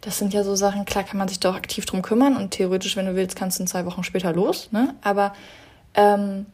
das 0.00 0.18
sind 0.18 0.34
ja 0.34 0.44
so 0.44 0.54
Sachen, 0.54 0.84
klar 0.84 1.04
kann 1.04 1.18
man 1.18 1.28
sich 1.28 1.40
doch 1.40 1.56
aktiv 1.56 1.86
drum 1.86 2.02
kümmern 2.02 2.36
und 2.36 2.52
theoretisch, 2.52 2.96
wenn 2.96 3.06
du 3.06 3.16
willst, 3.16 3.36
kannst 3.36 3.58
du 3.58 3.62
in 3.62 3.66
zwei 3.66 3.86
Wochen 3.86 4.04
später 4.04 4.32
los, 4.32 4.68
ne? 4.70 4.94
Aber 5.02 5.32
ähm, 5.94 6.46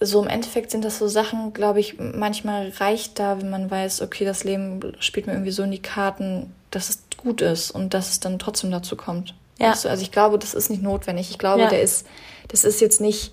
so 0.00 0.22
im 0.22 0.28
Endeffekt 0.28 0.70
sind 0.70 0.84
das 0.84 0.98
so 0.98 1.08
Sachen, 1.08 1.52
glaube 1.52 1.80
ich, 1.80 1.98
manchmal 1.98 2.72
reicht 2.78 3.18
da, 3.18 3.40
wenn 3.40 3.50
man 3.50 3.70
weiß, 3.70 4.02
okay, 4.02 4.24
das 4.24 4.44
Leben 4.44 4.80
spielt 5.00 5.26
mir 5.26 5.32
irgendwie 5.32 5.50
so 5.50 5.64
in 5.64 5.72
die 5.72 5.82
Karten, 5.82 6.52
dass 6.70 6.88
es 6.88 7.02
gut 7.16 7.40
ist 7.40 7.70
und 7.72 7.94
dass 7.94 8.10
es 8.10 8.20
dann 8.20 8.38
trotzdem 8.38 8.70
dazu 8.70 8.96
kommt. 8.96 9.34
Ja. 9.58 9.70
Weißt 9.70 9.84
du? 9.84 9.88
Also 9.88 10.02
ich 10.02 10.12
glaube, 10.12 10.38
das 10.38 10.54
ist 10.54 10.70
nicht 10.70 10.82
notwendig. 10.82 11.30
Ich 11.30 11.38
glaube, 11.38 11.62
ja. 11.62 11.68
der 11.68 11.82
ist, 11.82 12.06
das 12.46 12.64
ist 12.64 12.80
jetzt 12.80 13.00
nicht 13.00 13.32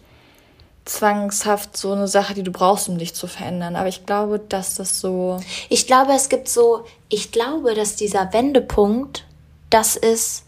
zwangshaft 0.86 1.78
so 1.78 1.92
eine 1.92 2.08
Sache, 2.08 2.34
die 2.34 2.44
du 2.44 2.52
brauchst, 2.52 2.90
um 2.90 2.98
dich 2.98 3.14
zu 3.14 3.28
verändern. 3.28 3.76
Aber 3.76 3.88
ich 3.88 4.06
glaube, 4.06 4.40
dass 4.40 4.76
das 4.76 5.00
so. 5.00 5.40
Ich 5.70 5.86
glaube, 5.86 6.14
es 6.14 6.30
gibt 6.30 6.48
so, 6.48 6.86
ich 7.10 7.32
glaube, 7.32 7.76
dass 7.76 7.96
dieser 7.96 8.34
Wendepunkt 8.34 9.26
das 9.70 9.96
ist, 9.96 10.44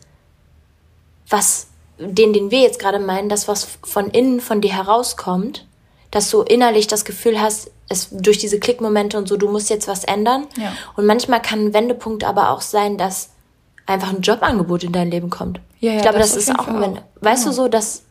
was, 1.29 1.67
den, 1.99 2.33
den 2.33 2.51
wir 2.51 2.61
jetzt 2.61 2.79
gerade 2.79 2.99
meinen, 2.99 3.29
das, 3.29 3.47
was 3.47 3.67
von 3.83 4.09
innen 4.09 4.39
von 4.39 4.61
dir 4.61 4.73
herauskommt, 4.73 5.66
dass 6.11 6.29
du 6.29 6.41
innerlich 6.41 6.87
das 6.87 7.05
Gefühl 7.05 7.41
hast, 7.41 7.71
es 7.89 8.09
durch 8.11 8.37
diese 8.37 8.59
Klickmomente 8.59 9.17
und 9.17 9.27
so, 9.27 9.37
du 9.37 9.49
musst 9.49 9.69
jetzt 9.69 9.87
was 9.87 10.03
ändern. 10.03 10.47
Ja. 10.57 10.71
Und 10.95 11.05
manchmal 11.05 11.41
kann 11.41 11.67
ein 11.67 11.73
Wendepunkt 11.73 12.23
aber 12.23 12.51
auch 12.51 12.61
sein, 12.61 12.97
dass 12.97 13.29
einfach 13.85 14.09
ein 14.09 14.21
Jobangebot 14.21 14.83
in 14.83 14.91
dein 14.91 15.09
Leben 15.09 15.29
kommt. 15.29 15.59
Ja, 15.79 15.91
ja, 15.91 15.97
ich 15.97 16.01
glaube, 16.01 16.19
das, 16.19 16.33
das 16.33 16.43
ist 16.43 16.59
auch 16.59 16.67
ein 16.67 16.81
Wendepunkt. 16.81 17.03
Weißt 17.21 17.45
ja. 17.45 17.49
du 17.49 17.55
so, 17.55 17.67
dass 17.67 18.03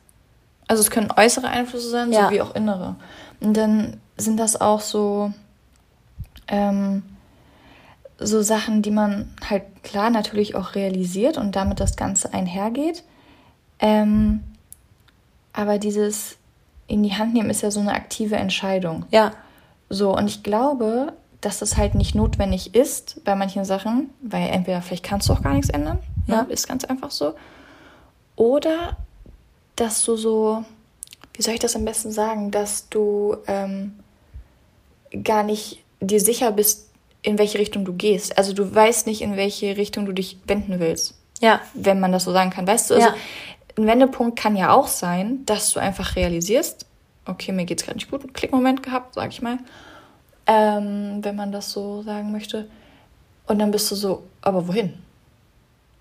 also 0.69 0.81
es 0.81 0.91
können 0.91 1.13
äußere 1.17 1.49
Einflüsse 1.49 1.89
sein, 1.89 2.13
ja. 2.13 2.25
sowie 2.25 2.41
auch 2.41 2.55
innere. 2.55 2.97
Und 3.41 3.57
dann 3.57 4.01
sind 4.17 4.39
das 4.39 4.61
auch 4.61 4.81
so, 4.81 5.33
ähm, 6.49 7.03
so 8.19 8.43
Sachen, 8.43 8.83
die 8.83 8.91
man 8.91 9.33
halt 9.49 9.63
klar 9.83 10.11
natürlich 10.11 10.55
auch 10.55 10.75
realisiert 10.75 11.39
und 11.39 11.55
damit 11.55 11.81
das 11.81 11.97
Ganze 11.97 12.33
einhergeht. 12.33 13.05
Ähm, 13.79 14.43
aber 15.53 15.79
dieses 15.79 16.37
in 16.87 17.03
die 17.03 17.15
Hand 17.15 17.35
nehmen 17.35 17.51
ist 17.51 17.63
ja 17.63 17.71
so 17.71 17.81
eine 17.81 17.93
aktive 17.93 18.37
Entscheidung. 18.37 19.05
Ja. 19.11 19.33
So, 19.89 20.17
und 20.17 20.27
ich 20.27 20.43
glaube, 20.43 21.13
dass 21.41 21.59
das 21.59 21.77
halt 21.77 21.95
nicht 21.95 22.15
notwendig 22.15 22.75
ist 22.75 23.23
bei 23.25 23.35
manchen 23.35 23.65
Sachen, 23.65 24.11
weil 24.21 24.49
entweder 24.49 24.83
vielleicht 24.83 25.05
kannst 25.05 25.29
du 25.29 25.33
auch 25.33 25.43
gar 25.43 25.55
nichts 25.55 25.71
ändern, 25.71 25.99
ne? 26.27 26.35
ja. 26.35 26.47
ist 26.49 26.67
ganz 26.69 26.85
einfach 26.85 27.11
so. 27.11 27.35
Oder 28.37 28.97
dass 29.77 30.05
du 30.05 30.17
so, 30.17 30.65
wie 31.35 31.43
soll 31.43 31.55
ich 31.55 31.61
das 31.61 31.77
am 31.77 31.85
besten 31.85 32.11
sagen, 32.11 32.51
dass 32.51 32.89
du 32.89 33.37
ähm, 33.47 33.99
gar 35.23 35.43
nicht 35.43 35.85
dir 36.01 36.21
sicher 36.21 36.53
bist, 36.53 36.91
in 37.23 37.39
welche 37.39 37.59
Richtung 37.59 37.85
du 37.85 37.93
gehst. 37.93 38.39
Also 38.39 38.53
du 38.53 38.75
weißt 38.75 39.07
nicht, 39.07 39.21
in 39.21 39.37
welche 39.37 39.77
Richtung 39.77 40.07
du 40.07 40.13
dich 40.13 40.39
wenden 40.47 40.79
willst. 40.81 41.15
Ja. 41.41 41.61
Wenn 41.75 42.01
man 42.01 42.13
das 42.13 42.25
so 42.25 42.33
sagen 42.33 42.51
kann. 42.51 42.67
Weißt 42.67 42.91
du, 42.91 42.95
also 42.95 43.09
ja. 43.09 43.15
Ein 43.79 43.87
Wendepunkt 43.87 44.39
kann 44.39 44.57
ja 44.57 44.73
auch 44.73 44.89
sein, 44.89 45.45
dass 45.47 45.73
du 45.73 45.81
einfach 45.81 46.17
realisierst, 46.17 46.87
okay, 47.27 47.53
mir 47.53 47.65
geht's 47.65 47.85
gerade 47.85 47.99
nicht 47.99 48.11
gut, 48.11 48.23
einen 48.23 48.33
Klickmoment 48.33 48.83
gehabt, 48.83 49.15
sag 49.15 49.31
ich 49.31 49.43
mal. 49.43 49.59
Ähm, 50.47 51.19
wenn 51.23 51.35
man 51.37 51.53
das 51.53 51.73
so 51.73 52.03
sagen 52.03 52.33
möchte. 52.33 52.69
Und 53.47 53.59
dann 53.59 53.71
bist 53.71 53.91
du 53.91 53.97
so, 53.97 54.25
aber 54.43 54.69
wohin? 54.69 54.95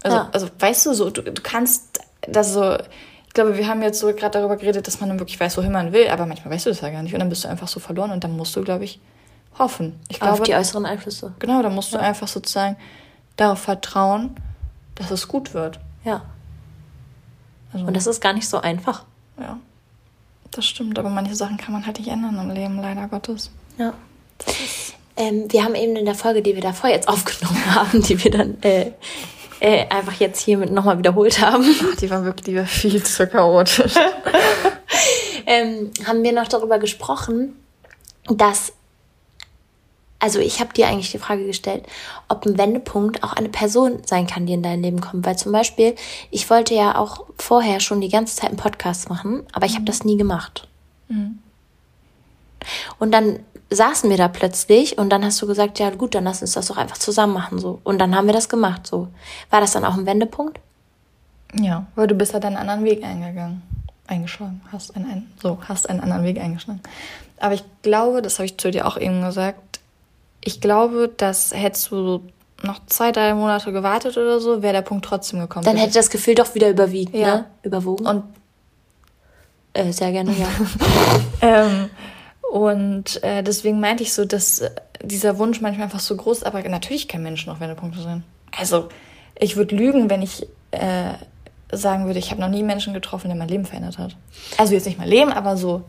Also, 0.03 0.17
ja. 0.17 0.29
also 0.31 0.47
weißt 0.59 0.85
du, 0.85 0.93
so, 0.93 1.09
du, 1.09 1.23
du 1.23 1.41
kannst 1.41 1.99
das 2.27 2.53
so, 2.53 2.75
ich 2.75 3.33
glaube, 3.33 3.57
wir 3.57 3.67
haben 3.67 3.81
jetzt 3.81 3.99
so 3.99 4.07
gerade 4.13 4.39
darüber 4.39 4.55
geredet, 4.55 4.85
dass 4.87 4.99
man 4.99 5.09
dann 5.09 5.19
wirklich 5.19 5.39
weiß, 5.39 5.57
wohin 5.57 5.71
man 5.71 5.93
will, 5.93 6.07
aber 6.09 6.25
manchmal 6.25 6.53
weißt 6.53 6.67
du 6.67 6.69
das 6.69 6.81
ja 6.81 6.89
gar 6.89 7.01
nicht. 7.01 7.13
Und 7.13 7.19
dann 7.19 7.29
bist 7.29 7.43
du 7.43 7.47
einfach 7.47 7.67
so 7.67 7.79
verloren 7.79 8.11
und 8.11 8.23
dann 8.23 8.37
musst 8.37 8.55
du, 8.55 8.63
glaube 8.63 8.85
ich, 8.85 8.99
hoffen. 9.57 9.99
Ich 10.09 10.19
glaube, 10.19 10.33
Auf 10.33 10.43
die 10.43 10.53
äußeren 10.53 10.85
Einflüsse. 10.85 11.33
Genau, 11.39 11.61
da 11.61 11.69
musst 11.69 11.93
du 11.93 11.97
einfach 11.97 12.27
sozusagen 12.27 12.77
darauf 13.35 13.59
vertrauen, 13.59 14.35
dass 14.95 15.11
es 15.11 15.27
gut 15.27 15.53
wird. 15.53 15.79
Ja. 16.03 16.21
Also, 17.75 17.87
und 17.87 17.93
das 17.93 18.07
ist 18.07 18.21
gar 18.21 18.31
nicht 18.31 18.47
so 18.47 18.59
einfach. 18.59 19.03
Ja. 19.37 19.59
Das 20.51 20.65
stimmt, 20.65 20.97
aber 20.97 21.09
manche 21.09 21.35
Sachen 21.35 21.57
kann 21.57 21.73
man 21.73 21.85
halt 21.85 21.99
nicht 21.99 22.07
ändern 22.07 22.39
im 22.39 22.49
Leben, 22.49 22.81
leider 22.81 23.07
Gottes. 23.09 23.51
Ja. 23.77 23.93
Ähm, 25.17 25.51
wir 25.51 25.65
haben 25.65 25.75
eben 25.75 25.97
in 25.97 26.05
der 26.05 26.15
Folge, 26.15 26.41
die 26.41 26.55
wir 26.55 26.61
davor 26.61 26.89
jetzt 26.89 27.07
aufgenommen 27.09 27.75
haben, 27.75 28.01
die 28.01 28.23
wir 28.23 28.31
dann 28.31 28.61
äh, 28.61 28.91
äh, 29.59 29.87
einfach 29.89 30.13
jetzt 30.13 30.41
hiermit 30.41 30.71
nochmal 30.71 30.97
wiederholt 30.97 31.41
haben. 31.41 31.65
Ach, 31.65 31.97
die 31.97 32.09
war 32.09 32.23
wirklich 32.23 32.45
die 32.45 32.55
war 32.55 32.65
viel 32.65 33.03
zu 33.03 33.27
chaotisch. 33.27 33.95
ähm, 35.45 35.91
haben 36.05 36.23
wir 36.23 36.31
noch 36.31 36.47
darüber 36.47 36.79
gesprochen, 36.79 37.57
dass 38.27 38.71
also 40.19 40.39
ich 40.39 40.59
habe 40.59 40.73
dir 40.73 40.87
eigentlich 40.87 41.11
die 41.11 41.19
Frage 41.19 41.45
gestellt, 41.45 41.85
ob 42.29 42.45
ein 42.45 42.57
Wendepunkt 42.57 43.23
auch 43.23 43.33
eine 43.33 43.49
Person 43.49 43.99
sein 44.05 44.25
kann, 44.25 44.45
die 44.45 44.53
in 44.53 44.63
dein 44.63 44.81
Leben 44.81 45.01
kommt. 45.01 45.25
Weil 45.25 45.37
zum 45.37 45.51
Beispiel, 45.51 45.93
ich 46.31 46.49
wollte 46.49 46.73
ja 46.73 46.97
auch 46.97 47.25
vorher 47.45 47.79
schon 47.79 48.01
die 48.01 48.09
ganze 48.09 48.35
Zeit 48.35 48.49
einen 48.49 48.57
Podcast 48.57 49.07
machen, 49.07 49.43
aber 49.53 49.67
ich 49.67 49.73
habe 49.73 49.81
mhm. 49.81 49.85
das 49.85 50.03
nie 50.03 50.17
gemacht. 50.17 50.67
Mhm. 51.09 51.39
Und 52.97 53.11
dann 53.11 53.39
saßen 53.69 54.09
wir 54.09 54.17
da 54.17 54.27
plötzlich 54.27 54.97
und 54.97 55.09
dann 55.09 55.23
hast 55.23 55.41
du 55.41 55.47
gesagt, 55.47 55.77
ja 55.77 55.91
gut, 55.91 56.15
dann 56.15 56.23
lass 56.23 56.41
uns 56.41 56.53
das 56.53 56.67
doch 56.67 56.77
einfach 56.77 56.97
zusammen 56.97 57.33
machen 57.33 57.59
so. 57.59 57.79
Und 57.83 57.99
dann 57.99 58.15
haben 58.15 58.25
wir 58.25 58.33
das 58.33 58.49
gemacht 58.49 58.87
so. 58.87 59.09
War 59.51 59.61
das 59.61 59.73
dann 59.73 59.85
auch 59.85 59.93
ein 59.93 60.07
Wendepunkt? 60.07 60.59
Ja, 61.53 61.85
weil 61.95 62.07
du 62.07 62.15
bist 62.15 62.33
ja 62.33 62.39
dann 62.39 62.55
einen 62.55 62.67
anderen 62.67 62.83
Weg 62.83 63.03
eingegangen, 63.03 63.61
eingeschlagen, 64.07 64.61
hast 64.71 64.95
einen, 64.95 65.31
so 65.39 65.59
hast 65.67 65.87
einen 65.87 65.99
anderen 65.99 66.23
Weg 66.23 66.39
eingeschlagen. 66.39 66.81
Aber 67.37 67.53
ich 67.53 67.63
glaube, 67.83 68.23
das 68.23 68.39
habe 68.39 68.45
ich 68.45 68.57
zu 68.57 68.71
dir 68.71 68.87
auch 68.87 68.97
eben 68.97 69.21
gesagt, 69.21 69.79
ich 70.43 70.61
glaube, 70.61 71.11
dass 71.15 71.53
hättest 71.53 71.91
du 71.91 72.23
noch 72.65 72.85
zwei, 72.87 73.11
drei 73.11 73.33
Monate 73.33 73.71
gewartet 73.71 74.17
oder 74.17 74.39
so, 74.39 74.61
wäre 74.61 74.73
der 74.73 74.81
Punkt 74.81 75.05
trotzdem 75.05 75.39
gekommen. 75.39 75.65
Dann 75.65 75.77
hätte 75.77 75.93
das 75.93 76.09
Gefühl 76.09 76.35
doch 76.35 76.53
wieder 76.55 76.69
überwiegt, 76.69 77.13
ja. 77.15 77.35
ne? 77.35 77.45
Überwogen. 77.63 78.05
Und 78.05 78.23
äh, 79.73 79.91
sehr 79.91 80.11
gerne, 80.11 80.31
ja. 80.31 80.47
ähm, 81.41 81.89
und 82.51 83.23
äh, 83.23 83.43
deswegen 83.43 83.79
meinte 83.79 84.03
ich 84.03 84.13
so, 84.13 84.25
dass 84.25 84.59
äh, 84.59 84.71
dieser 85.03 85.37
Wunsch 85.37 85.61
manchmal 85.61 85.85
einfach 85.85 85.99
so 85.99 86.15
groß 86.15 86.39
ist, 86.39 86.45
aber 86.45 86.61
natürlich 86.69 87.07
kein 87.07 87.23
Mensch 87.23 87.45
noch 87.45 87.59
Wendepunkte 87.59 88.01
sein. 88.01 88.23
Also, 88.57 88.89
ich 89.37 89.57
würde 89.57 89.75
lügen, 89.75 90.09
wenn 90.09 90.21
ich 90.21 90.47
äh, 90.71 91.13
sagen 91.71 92.05
würde, 92.05 92.19
ich 92.19 92.31
habe 92.31 92.41
noch 92.41 92.49
nie 92.49 92.63
Menschen 92.63 92.93
getroffen, 92.93 93.27
der 93.27 93.37
mein 93.37 93.47
Leben 93.47 93.65
verändert 93.65 93.97
hat. 93.97 94.15
Also 94.57 94.73
jetzt 94.73 94.85
nicht 94.85 94.97
mein 94.97 95.09
Leben, 95.09 95.31
aber 95.31 95.57
so 95.57 95.83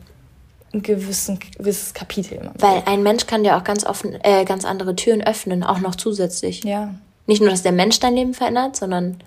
ein 0.77 0.83
gewissen, 0.83 1.39
gewisses 1.59 1.95
Kapitel 1.95 2.35
immer. 2.35 2.53
Weil 2.59 2.83
ein 2.87 3.03
Mensch 3.03 3.27
kann 3.27 3.43
dir 3.43 3.57
auch 3.57 3.65
ganz 3.65 3.85
offen, 3.85 4.19
äh, 4.23 4.45
ganz 4.45 4.65
andere 4.65 4.95
Türen 4.95 5.23
öffnen, 5.23 5.65
auch 5.65 5.81
noch 5.81 5.95
zusätzlich. 5.95 6.65
Ja. 6.65 6.95
Nicht 7.27 7.41
nur, 7.41 7.51
dass 7.51 7.63
der 7.63 7.73
Mensch 7.73 7.99
dein 7.99 8.15
Leben 8.15 8.35
verändert, 8.35 8.77
sondern 8.77 9.19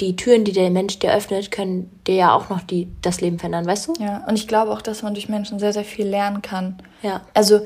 die 0.00 0.16
Türen, 0.16 0.44
die 0.44 0.52
der 0.52 0.70
Mensch 0.70 0.98
dir 0.98 1.12
öffnet, 1.12 1.50
können 1.50 1.90
dir 2.06 2.14
ja 2.14 2.34
auch 2.34 2.48
noch 2.48 2.60
die, 2.62 2.88
das 3.02 3.20
Leben 3.20 3.38
verändern, 3.38 3.66
weißt 3.66 3.88
du? 3.88 3.92
Ja, 4.00 4.24
und 4.28 4.34
ich 4.34 4.48
glaube 4.48 4.72
auch, 4.72 4.82
dass 4.82 5.02
man 5.02 5.14
durch 5.14 5.28
Menschen 5.28 5.58
sehr, 5.58 5.72
sehr 5.72 5.84
viel 5.84 6.06
lernen 6.06 6.42
kann. 6.42 6.78
Ja. 7.02 7.22
Also, 7.32 7.60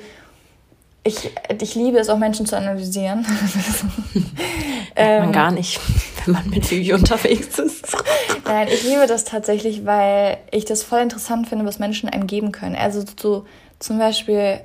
ich, 1.08 1.30
ich 1.60 1.74
liebe 1.74 1.98
es 1.98 2.08
auch, 2.08 2.18
Menschen 2.18 2.46
zu 2.46 2.56
analysieren. 2.56 3.26
ähm, 4.96 5.24
man 5.24 5.32
gar 5.32 5.50
nicht, 5.50 5.80
wenn 6.24 6.34
man 6.34 6.50
mit 6.50 6.70
Vivi 6.70 6.92
unterwegs 6.92 7.58
ist. 7.58 7.96
Nein, 8.44 8.68
ich 8.68 8.84
liebe 8.84 9.06
das 9.06 9.24
tatsächlich, 9.24 9.84
weil 9.84 10.38
ich 10.50 10.64
das 10.64 10.82
voll 10.82 11.00
interessant 11.00 11.48
finde, 11.48 11.64
was 11.64 11.78
Menschen 11.78 12.08
einem 12.08 12.26
geben 12.26 12.52
können. 12.52 12.76
Also 12.76 13.02
so 13.20 13.46
zum 13.78 13.98
Beispiel 13.98 14.60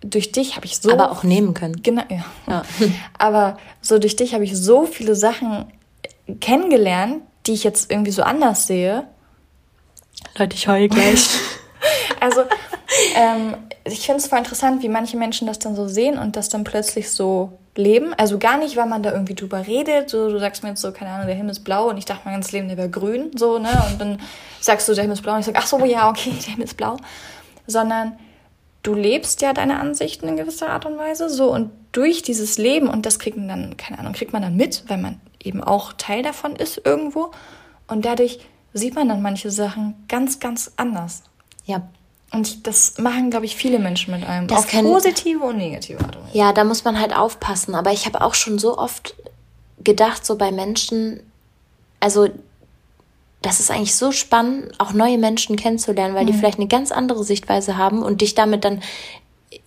durch 0.00 0.32
dich 0.32 0.56
habe 0.56 0.66
ich 0.66 0.78
so. 0.78 0.90
Aber 0.90 1.10
auch 1.10 1.24
nehmen 1.24 1.54
können. 1.54 1.82
Genau, 1.82 2.02
ja. 2.08 2.24
ja. 2.46 2.62
Aber 3.18 3.58
so 3.80 3.98
durch 3.98 4.16
dich 4.16 4.34
habe 4.34 4.44
ich 4.44 4.56
so 4.56 4.86
viele 4.86 5.14
Sachen 5.14 5.66
kennengelernt, 6.40 7.22
die 7.46 7.52
ich 7.52 7.64
jetzt 7.64 7.90
irgendwie 7.90 8.12
so 8.12 8.22
anders 8.22 8.66
sehe. 8.66 9.04
Leute, 10.36 10.54
ich 10.54 10.68
heule 10.68 10.88
gleich. 10.88 11.28
also, 12.20 12.42
ähm, 13.16 13.56
ich 13.92 14.06
finde 14.06 14.18
es 14.18 14.28
voll 14.28 14.38
interessant, 14.38 14.82
wie 14.82 14.88
manche 14.88 15.16
Menschen 15.16 15.46
das 15.46 15.58
dann 15.58 15.76
so 15.76 15.88
sehen 15.88 16.18
und 16.18 16.36
das 16.36 16.48
dann 16.48 16.64
plötzlich 16.64 17.10
so 17.10 17.58
leben. 17.74 18.12
Also 18.14 18.38
gar 18.38 18.58
nicht, 18.58 18.76
weil 18.76 18.86
man 18.86 19.02
da 19.02 19.12
irgendwie 19.12 19.34
drüber 19.34 19.66
redet. 19.66 20.10
So, 20.10 20.28
du 20.28 20.38
sagst 20.38 20.62
mir 20.62 20.70
jetzt 20.70 20.80
so, 20.80 20.92
keine 20.92 21.10
Ahnung, 21.10 21.26
der 21.26 21.36
Himmel 21.36 21.52
ist 21.52 21.64
blau 21.64 21.88
und 21.88 21.96
ich 21.96 22.04
dachte 22.04 22.22
mein 22.24 22.34
ganzes 22.34 22.52
Leben, 22.52 22.68
der 22.68 22.76
wäre 22.76 22.90
grün. 22.90 23.30
So, 23.36 23.58
ne? 23.58 23.70
Und 23.90 24.00
dann 24.00 24.20
sagst 24.60 24.88
du, 24.88 24.94
der 24.94 25.02
Himmel 25.02 25.16
ist 25.16 25.22
blau 25.22 25.34
und 25.34 25.40
ich 25.40 25.46
sage, 25.46 25.58
ach 25.60 25.66
so, 25.66 25.84
ja, 25.84 26.08
okay, 26.08 26.32
der 26.32 26.52
Himmel 26.52 26.64
ist 26.64 26.76
blau. 26.76 26.96
Sondern 27.66 28.18
du 28.82 28.94
lebst 28.94 29.42
ja 29.42 29.52
deine 29.52 29.78
Ansichten 29.78 30.28
in 30.28 30.36
gewisser 30.36 30.70
Art 30.70 30.86
und 30.86 30.98
Weise. 30.98 31.28
So, 31.28 31.52
und 31.52 31.70
durch 31.92 32.22
dieses 32.22 32.58
Leben, 32.58 32.88
und 32.88 33.06
das 33.06 33.18
kriegt 33.18 33.36
man 33.36 33.48
dann, 33.48 33.76
keine 33.76 33.98
Ahnung, 33.98 34.12
kriegt 34.12 34.32
man 34.32 34.42
dann 34.42 34.56
mit, 34.56 34.84
weil 34.88 34.98
man 34.98 35.20
eben 35.42 35.62
auch 35.62 35.92
Teil 35.92 36.22
davon 36.22 36.56
ist 36.56 36.82
irgendwo. 36.84 37.30
Und 37.86 38.04
dadurch 38.04 38.40
sieht 38.72 38.94
man 38.94 39.08
dann 39.08 39.22
manche 39.22 39.50
Sachen 39.50 39.94
ganz, 40.08 40.40
ganz 40.40 40.72
anders. 40.76 41.22
Ja. 41.64 41.88
Und 42.30 42.66
das 42.66 42.98
machen, 42.98 43.30
glaube 43.30 43.46
ich, 43.46 43.56
viele 43.56 43.78
Menschen 43.78 44.12
mit 44.12 44.24
einem. 44.24 44.48
Das 44.48 44.58
auf 44.58 44.68
kann, 44.68 44.84
positive 44.84 45.40
und 45.44 45.56
negative 45.56 45.98
Art 46.00 46.16
und 46.16 46.24
Weise. 46.24 46.38
Ja, 46.38 46.52
da 46.52 46.64
muss 46.64 46.84
man 46.84 47.00
halt 47.00 47.16
aufpassen. 47.16 47.74
Aber 47.74 47.92
ich 47.92 48.06
habe 48.06 48.20
auch 48.20 48.34
schon 48.34 48.58
so 48.58 48.76
oft 48.76 49.14
gedacht, 49.82 50.26
so 50.26 50.36
bei 50.36 50.52
Menschen, 50.52 51.20
also 52.00 52.28
das 53.40 53.60
ist 53.60 53.70
eigentlich 53.70 53.94
so 53.94 54.12
spannend, 54.12 54.72
auch 54.78 54.92
neue 54.92 55.16
Menschen 55.16 55.56
kennenzulernen, 55.56 56.14
weil 56.14 56.24
mhm. 56.24 56.28
die 56.28 56.32
vielleicht 56.34 56.58
eine 56.58 56.68
ganz 56.68 56.92
andere 56.92 57.24
Sichtweise 57.24 57.76
haben 57.76 58.02
und 58.02 58.20
dich 58.20 58.34
damit 58.34 58.64
dann, 58.64 58.82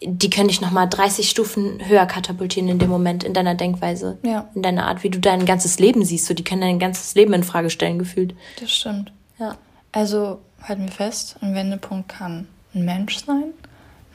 die 0.01 0.29
können 0.29 0.49
dich 0.49 0.61
nochmal 0.61 0.87
30 0.87 1.29
Stufen 1.29 1.79
höher 1.87 2.05
katapultieren 2.05 2.69
in 2.69 2.79
dem 2.79 2.89
Moment, 2.89 3.23
in 3.23 3.33
deiner 3.33 3.55
Denkweise, 3.55 4.19
ja. 4.23 4.49
in 4.53 4.61
deiner 4.61 4.85
Art, 4.85 5.03
wie 5.03 5.09
du 5.09 5.19
dein 5.19 5.45
ganzes 5.45 5.79
Leben 5.79 6.03
siehst. 6.03 6.25
So, 6.25 6.33
die 6.33 6.43
können 6.43 6.61
dein 6.61 6.79
ganzes 6.79 7.15
Leben 7.15 7.33
in 7.33 7.43
Frage 7.43 7.69
stellen, 7.69 7.97
gefühlt. 7.97 8.35
Das 8.59 8.71
stimmt. 8.71 9.11
Ja. 9.39 9.57
Also 9.91 10.39
halten 10.63 10.83
wir 10.83 10.91
fest, 10.91 11.37
ein 11.41 11.53
Wendepunkt 11.55 12.09
kann 12.09 12.47
ein 12.73 12.85
Mensch 12.85 13.25
sein. 13.25 13.53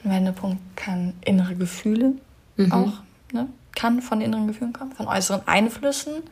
Ein 0.03 0.11
Wendepunkt 0.11 0.59
kann 0.75 1.13
innere 1.25 1.55
Gefühle 1.55 2.13
mhm. 2.55 2.71
auch, 2.71 2.93
ne? 3.31 3.47
kann 3.75 4.01
von 4.01 4.21
inneren 4.21 4.47
Gefühlen 4.47 4.73
kommen, 4.73 4.91
von 4.91 5.07
äußeren 5.07 5.47
Einflüssen. 5.47 6.23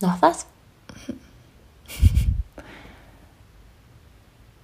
Noch 0.00 0.20
was? 0.20 0.46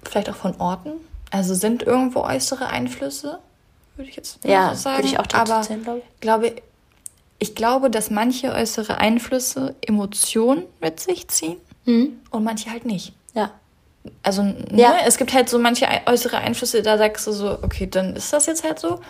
Vielleicht 0.03 0.29
auch 0.29 0.35
von 0.35 0.55
Orten. 0.59 0.91
Also 1.31 1.53
sind 1.53 1.83
irgendwo 1.83 2.21
äußere 2.21 2.67
Einflüsse, 2.67 3.39
würde 3.95 4.09
ich 4.09 4.15
jetzt 4.15 4.43
ja, 4.43 4.73
so 4.73 4.81
sagen. 4.81 4.97
Würde 4.97 5.07
ich 5.07 5.19
auch 5.19 5.27
Aber 5.33 5.61
zählen, 5.61 5.83
glaube 5.83 5.99
ich. 5.99 6.19
Glaube, 6.19 6.55
ich 7.37 7.55
glaube, 7.55 7.89
dass 7.89 8.09
manche 8.09 8.51
äußere 8.51 8.97
Einflüsse 8.97 9.75
Emotionen 9.81 10.63
mit 10.81 10.99
sich 10.99 11.27
ziehen 11.27 11.57
mhm. 11.85 12.19
und 12.31 12.43
manche 12.43 12.71
halt 12.71 12.85
nicht. 12.85 13.13
Also 14.23 14.43
ne, 14.43 14.67
ja. 14.75 14.95
es 15.05 15.17
gibt 15.17 15.33
halt 15.33 15.49
so 15.49 15.59
manche 15.59 15.87
äußere 16.05 16.37
Einflüsse, 16.37 16.81
da 16.81 16.97
sagst 16.97 17.27
du 17.27 17.31
so, 17.31 17.59
okay, 17.61 17.87
dann 17.87 18.15
ist 18.15 18.31
das 18.33 18.45
jetzt 18.45 18.63
halt 18.63 18.79
so. 18.79 18.95
Und 18.95 19.01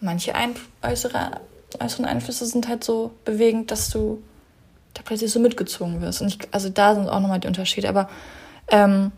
manche 0.00 0.34
ein 0.34 0.54
äußere, 0.82 1.40
äußeren 1.80 2.04
Einflüsse 2.04 2.46
sind 2.46 2.68
halt 2.68 2.84
so 2.84 3.12
bewegend, 3.24 3.70
dass 3.70 3.90
du 3.90 4.22
da 4.94 5.02
plötzlich 5.04 5.30
so 5.30 5.40
mitgezogen 5.40 6.00
wirst. 6.00 6.22
Und 6.22 6.28
ich, 6.28 6.38
also 6.50 6.68
da 6.68 6.94
sind 6.94 7.08
auch 7.08 7.20
nochmal 7.20 7.40
die 7.40 7.48
Unterschiede. 7.48 7.88
Aber 7.88 8.08
ähm, 8.68 9.12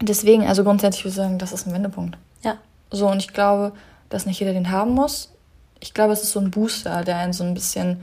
deswegen, 0.00 0.46
also 0.46 0.64
grundsätzlich 0.64 1.04
würde 1.04 1.10
ich 1.10 1.16
sagen, 1.16 1.38
das 1.38 1.52
ist 1.52 1.66
ein 1.66 1.74
Wendepunkt. 1.74 2.16
Ja. 2.42 2.56
So, 2.90 3.08
und 3.08 3.18
ich 3.18 3.32
glaube, 3.32 3.72
dass 4.08 4.26
nicht 4.26 4.40
jeder 4.40 4.52
den 4.52 4.70
haben 4.70 4.92
muss. 4.92 5.32
Ich 5.80 5.94
glaube, 5.94 6.12
es 6.12 6.22
ist 6.22 6.32
so 6.32 6.40
ein 6.40 6.50
Booster, 6.50 7.04
der 7.04 7.18
einen 7.18 7.32
so 7.32 7.44
ein 7.44 7.54
bisschen 7.54 8.02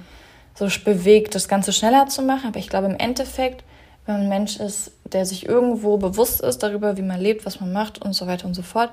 so 0.55 0.67
bewegt, 0.83 1.35
das 1.35 1.47
Ganze 1.47 1.71
schneller 1.71 2.07
zu 2.07 2.21
machen. 2.21 2.47
Aber 2.47 2.59
ich 2.59 2.69
glaube, 2.69 2.87
im 2.87 2.97
Endeffekt 2.97 3.63
wenn 4.07 4.15
man 4.15 4.23
ein 4.23 4.29
Mensch 4.29 4.57
ist, 4.57 4.91
der 5.11 5.25
sich 5.25 5.45
irgendwo 5.45 5.97
bewusst 5.97 6.41
ist 6.41 6.63
darüber, 6.63 6.97
wie 6.97 7.01
man 7.03 7.19
lebt, 7.19 7.45
was 7.45 7.59
man 7.59 7.71
macht 7.71 8.01
und 8.01 8.13
so 8.13 8.25
weiter 8.25 8.47
und 8.47 8.53
so 8.53 8.63
fort, 8.63 8.89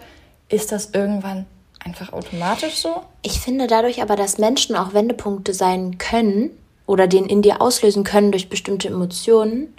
ist 0.49 0.73
das 0.73 0.91
irgendwann 0.93 1.47
einfach 1.83 2.13
automatisch 2.13 2.77
so? 2.77 3.03
Ich 3.23 3.41
finde 3.41 3.67
dadurch 3.67 4.03
aber, 4.03 4.17
dass 4.17 4.39
Menschen 4.39 4.77
auch 4.77 4.93
Wendepunkte 4.93 5.55
sein 5.55 5.99
können 5.99 6.51
oder 6.87 7.07
den 7.07 7.27
in 7.27 7.43
dir 7.43 7.63
auslösen 7.63 8.05
können 8.05 8.33
durch 8.33 8.49
bestimmte 8.49 8.89
Emotionen, 8.89 9.75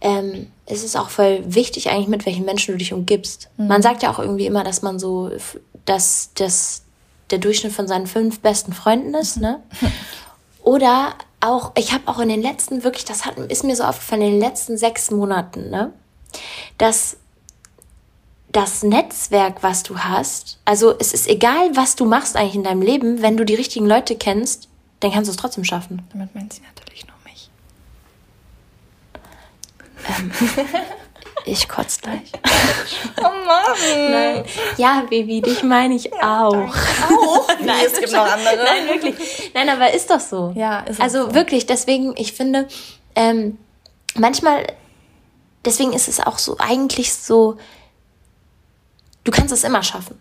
ähm, 0.00 0.48
ist 0.66 0.84
es 0.84 0.94
auch 0.94 1.10
voll 1.10 1.42
wichtig 1.46 1.90
eigentlich, 1.90 2.08
mit 2.08 2.26
welchen 2.26 2.44
Menschen 2.44 2.72
du 2.72 2.78
dich 2.78 2.92
umgibst. 2.92 3.48
Mhm. 3.56 3.66
Man 3.66 3.82
sagt 3.82 4.02
ja 4.02 4.12
auch 4.12 4.18
irgendwie 4.18 4.46
immer, 4.46 4.64
dass 4.64 4.82
man 4.82 4.98
so, 4.98 5.30
dass 5.84 6.30
das 6.34 6.82
der 7.30 7.38
Durchschnitt 7.38 7.72
von 7.72 7.88
seinen 7.88 8.06
fünf 8.06 8.40
besten 8.40 8.72
Freunden 8.72 9.14
ist, 9.14 9.40
ne? 9.40 9.60
Oder 10.62 11.14
auch, 11.40 11.72
ich 11.76 11.92
habe 11.92 12.08
auch 12.08 12.18
in 12.18 12.28
den 12.28 12.42
letzten, 12.42 12.84
wirklich, 12.84 13.04
das 13.04 13.24
hat, 13.24 13.38
ist 13.38 13.64
mir 13.64 13.76
so 13.76 13.84
aufgefallen, 13.84 14.22
in 14.22 14.32
den 14.32 14.40
letzten 14.40 14.76
sechs 14.76 15.10
Monaten, 15.10 15.70
ne? 15.70 15.92
Dass 16.78 17.16
das 18.50 18.82
Netzwerk, 18.82 19.62
was 19.62 19.82
du 19.82 19.98
hast, 19.98 20.58
also 20.64 20.94
es 20.98 21.12
ist 21.12 21.28
egal, 21.28 21.76
was 21.76 21.96
du 21.96 22.06
machst 22.06 22.36
eigentlich 22.36 22.56
in 22.56 22.64
deinem 22.64 22.82
Leben, 22.82 23.22
wenn 23.22 23.36
du 23.36 23.44
die 23.44 23.54
richtigen 23.54 23.86
Leute 23.86 24.16
kennst, 24.16 24.68
dann 25.00 25.12
kannst 25.12 25.28
du 25.28 25.32
es 25.32 25.36
trotzdem 25.36 25.64
schaffen. 25.64 26.02
Damit 26.12 26.34
meint 26.34 26.52
sie 26.52 26.62
natürlich 26.62 27.06
nur 27.06 27.16
mich. 27.24 27.50
Ähm, 30.18 30.32
ich 31.44 31.68
kotze 31.68 32.00
gleich. 32.00 32.32
Oh 33.18 33.22
Mann. 33.22 34.10
Nein. 34.10 34.44
Ja, 34.76 35.04
Baby, 35.08 35.40
dich 35.40 35.62
meine 35.62 35.94
ich 35.94 36.04
ja, 36.04 36.46
auch. 36.46 36.54
Auch? 36.54 37.48
Nein, 37.64 37.84
es 37.86 37.98
gibt 37.98 38.12
noch 38.12 38.30
andere. 38.30 38.64
Nein, 38.64 38.88
wirklich. 38.88 39.50
Nein, 39.54 39.68
aber 39.68 39.92
ist 39.92 40.10
doch 40.10 40.20
so. 40.20 40.52
Ja, 40.54 40.80
ist 40.80 41.00
Also 41.00 41.26
so. 41.26 41.34
wirklich, 41.34 41.66
deswegen, 41.66 42.14
ich 42.16 42.32
finde, 42.32 42.68
ähm, 43.14 43.58
manchmal, 44.14 44.66
deswegen 45.64 45.92
ist 45.92 46.08
es 46.08 46.20
auch 46.20 46.38
so, 46.38 46.56
eigentlich 46.58 47.12
so, 47.14 47.56
du 49.24 49.30
kannst 49.30 49.52
es 49.52 49.64
immer 49.64 49.82
schaffen. 49.82 50.18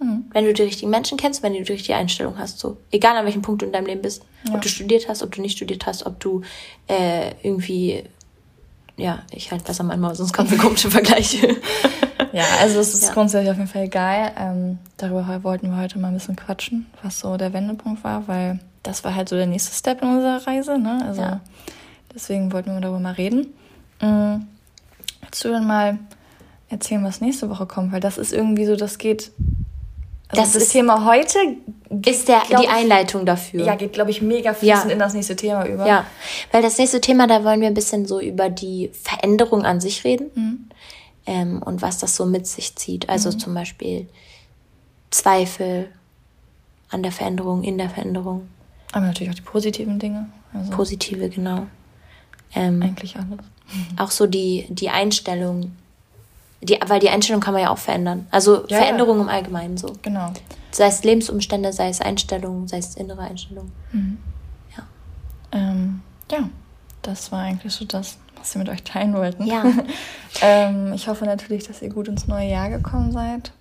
Mhm. 0.00 0.24
Wenn 0.32 0.44
du 0.44 0.54
die 0.54 0.62
richtigen 0.62 0.90
Menschen 0.90 1.18
kennst, 1.18 1.42
wenn 1.42 1.52
du 1.52 1.62
die 1.62 1.72
richtige 1.72 1.96
Einstellung 1.96 2.38
hast, 2.38 2.58
so. 2.58 2.78
Egal 2.90 3.16
an 3.16 3.26
welchem 3.26 3.42
Punkt 3.42 3.62
du 3.62 3.66
in 3.66 3.72
deinem 3.72 3.86
Leben 3.86 4.02
bist. 4.02 4.22
Ja. 4.44 4.54
Ob 4.54 4.62
du 4.62 4.68
studiert 4.68 5.08
hast, 5.08 5.22
ob 5.22 5.32
du 5.32 5.42
nicht 5.42 5.56
studiert 5.56 5.86
hast, 5.86 6.06
ob 6.06 6.18
du 6.20 6.42
äh, 6.88 7.32
irgendwie 7.42 8.04
ja, 9.00 9.20
ich 9.30 9.50
halt 9.50 9.64
besser 9.64 9.82
Maul, 9.82 10.14
sonst 10.14 10.32
kommt 10.32 10.50
eine 10.50 10.60
komische 10.60 10.90
Vergleiche. 10.90 11.56
ja, 12.32 12.44
also 12.60 12.78
es 12.80 12.94
ist 12.94 13.04
ja. 13.04 13.12
grundsätzlich 13.12 13.50
auf 13.50 13.56
jeden 13.56 13.68
Fall 13.68 13.88
geil. 13.88 14.32
Ähm, 14.36 14.78
darüber 14.96 15.42
wollten 15.42 15.70
wir 15.70 15.78
heute 15.78 15.98
mal 15.98 16.08
ein 16.08 16.14
bisschen 16.14 16.36
quatschen, 16.36 16.86
was 17.02 17.20
so 17.20 17.36
der 17.36 17.52
Wendepunkt 17.52 18.04
war, 18.04 18.28
weil 18.28 18.60
das 18.82 19.02
war 19.04 19.14
halt 19.14 19.28
so 19.28 19.36
der 19.36 19.46
nächste 19.46 19.74
Step 19.74 20.02
in 20.02 20.08
unserer 20.08 20.46
Reise. 20.46 20.78
Ne? 20.78 21.02
Also 21.06 21.22
ja. 21.22 21.40
deswegen 22.14 22.52
wollten 22.52 22.74
wir 22.74 22.80
darüber 22.80 23.00
mal 23.00 23.14
reden. 23.14 23.46
Mhm. 24.02 24.46
Willst 25.22 25.44
du 25.44 25.48
denn 25.48 25.66
mal 25.66 25.98
erzählen, 26.68 27.02
was 27.04 27.20
nächste 27.20 27.48
Woche 27.48 27.66
kommt? 27.66 27.92
Weil 27.92 28.00
das 28.00 28.18
ist 28.18 28.32
irgendwie 28.32 28.66
so, 28.66 28.76
das 28.76 28.98
geht 28.98 29.32
das, 30.32 30.52
das 30.52 30.62
ist, 30.62 30.72
Thema 30.72 31.04
heute 31.04 31.38
ist 32.06 32.28
der, 32.28 32.42
die 32.60 32.68
Einleitung 32.68 33.26
dafür. 33.26 33.64
Ja, 33.64 33.74
geht, 33.74 33.92
glaube 33.92 34.10
ich, 34.10 34.22
mega 34.22 34.54
fließend 34.54 34.86
ja. 34.86 34.92
in 34.92 34.98
das 34.98 35.14
nächste 35.14 35.36
Thema 35.36 35.66
über. 35.66 35.86
Ja, 35.86 36.06
weil 36.52 36.62
das 36.62 36.78
nächste 36.78 37.00
Thema, 37.00 37.26
da 37.26 37.44
wollen 37.44 37.60
wir 37.60 37.68
ein 37.68 37.74
bisschen 37.74 38.06
so 38.06 38.20
über 38.20 38.48
die 38.48 38.90
Veränderung 38.92 39.64
an 39.64 39.80
sich 39.80 40.04
reden 40.04 40.30
mhm. 40.34 40.70
ähm, 41.26 41.62
und 41.62 41.82
was 41.82 41.98
das 41.98 42.14
so 42.14 42.26
mit 42.26 42.46
sich 42.46 42.76
zieht. 42.76 43.08
Also 43.08 43.30
mhm. 43.30 43.38
zum 43.38 43.54
Beispiel 43.54 44.08
Zweifel 45.10 45.88
an 46.90 47.02
der 47.02 47.12
Veränderung, 47.12 47.64
in 47.64 47.78
der 47.78 47.90
Veränderung. 47.90 48.48
Aber 48.92 49.06
natürlich 49.06 49.30
auch 49.30 49.36
die 49.36 49.42
positiven 49.42 49.98
Dinge. 49.98 50.28
Also 50.52 50.70
Positive, 50.70 51.28
genau. 51.28 51.66
Ähm, 52.54 52.82
Eigentlich 52.82 53.16
alles. 53.16 53.38
Auch 53.96 54.10
so 54.10 54.26
die, 54.26 54.66
die 54.68 54.90
Einstellung 54.90 55.72
die, 56.62 56.78
weil 56.86 57.00
die 57.00 57.08
Einstellung 57.08 57.40
kann 57.40 57.54
man 57.54 57.62
ja 57.62 57.70
auch 57.70 57.78
verändern. 57.78 58.26
Also 58.30 58.66
ja, 58.68 58.78
Veränderung 58.78 59.16
ja. 59.18 59.22
im 59.24 59.28
Allgemeinen 59.28 59.76
so. 59.76 59.92
Genau. 60.02 60.32
Sei 60.70 60.86
es 60.86 61.02
Lebensumstände, 61.02 61.72
sei 61.72 61.88
es 61.88 62.00
Einstellungen, 62.00 62.68
sei 62.68 62.78
es 62.78 62.96
innere 62.96 63.22
Einstellungen. 63.22 63.72
Mhm. 63.92 64.18
Ja. 64.76 64.82
Ähm, 65.52 66.02
ja, 66.30 66.48
das 67.02 67.32
war 67.32 67.40
eigentlich 67.40 67.72
so 67.72 67.84
das, 67.84 68.18
was 68.36 68.54
wir 68.54 68.60
mit 68.60 68.68
euch 68.68 68.82
teilen 68.82 69.14
wollten. 69.14 69.46
Ja. 69.46 69.64
ähm, 70.42 70.92
ich 70.92 71.08
hoffe 71.08 71.24
natürlich, 71.24 71.66
dass 71.66 71.82
ihr 71.82 71.90
gut 71.90 72.08
ins 72.08 72.26
neue 72.26 72.48
Jahr 72.48 72.68
gekommen 72.68 73.10
seid. 73.10 73.52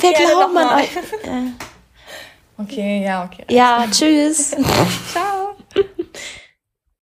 Wir 0.00 0.12
Gerne 0.12 0.32
glauben 0.32 0.56
an 0.56 0.80
euch. 0.80 0.96
Äh. 0.96 1.52
Okay, 2.58 3.02
ja, 3.02 3.24
okay. 3.24 3.44
Ja, 3.48 3.86
tschüss. 3.90 4.50
Ciao. 5.12 5.56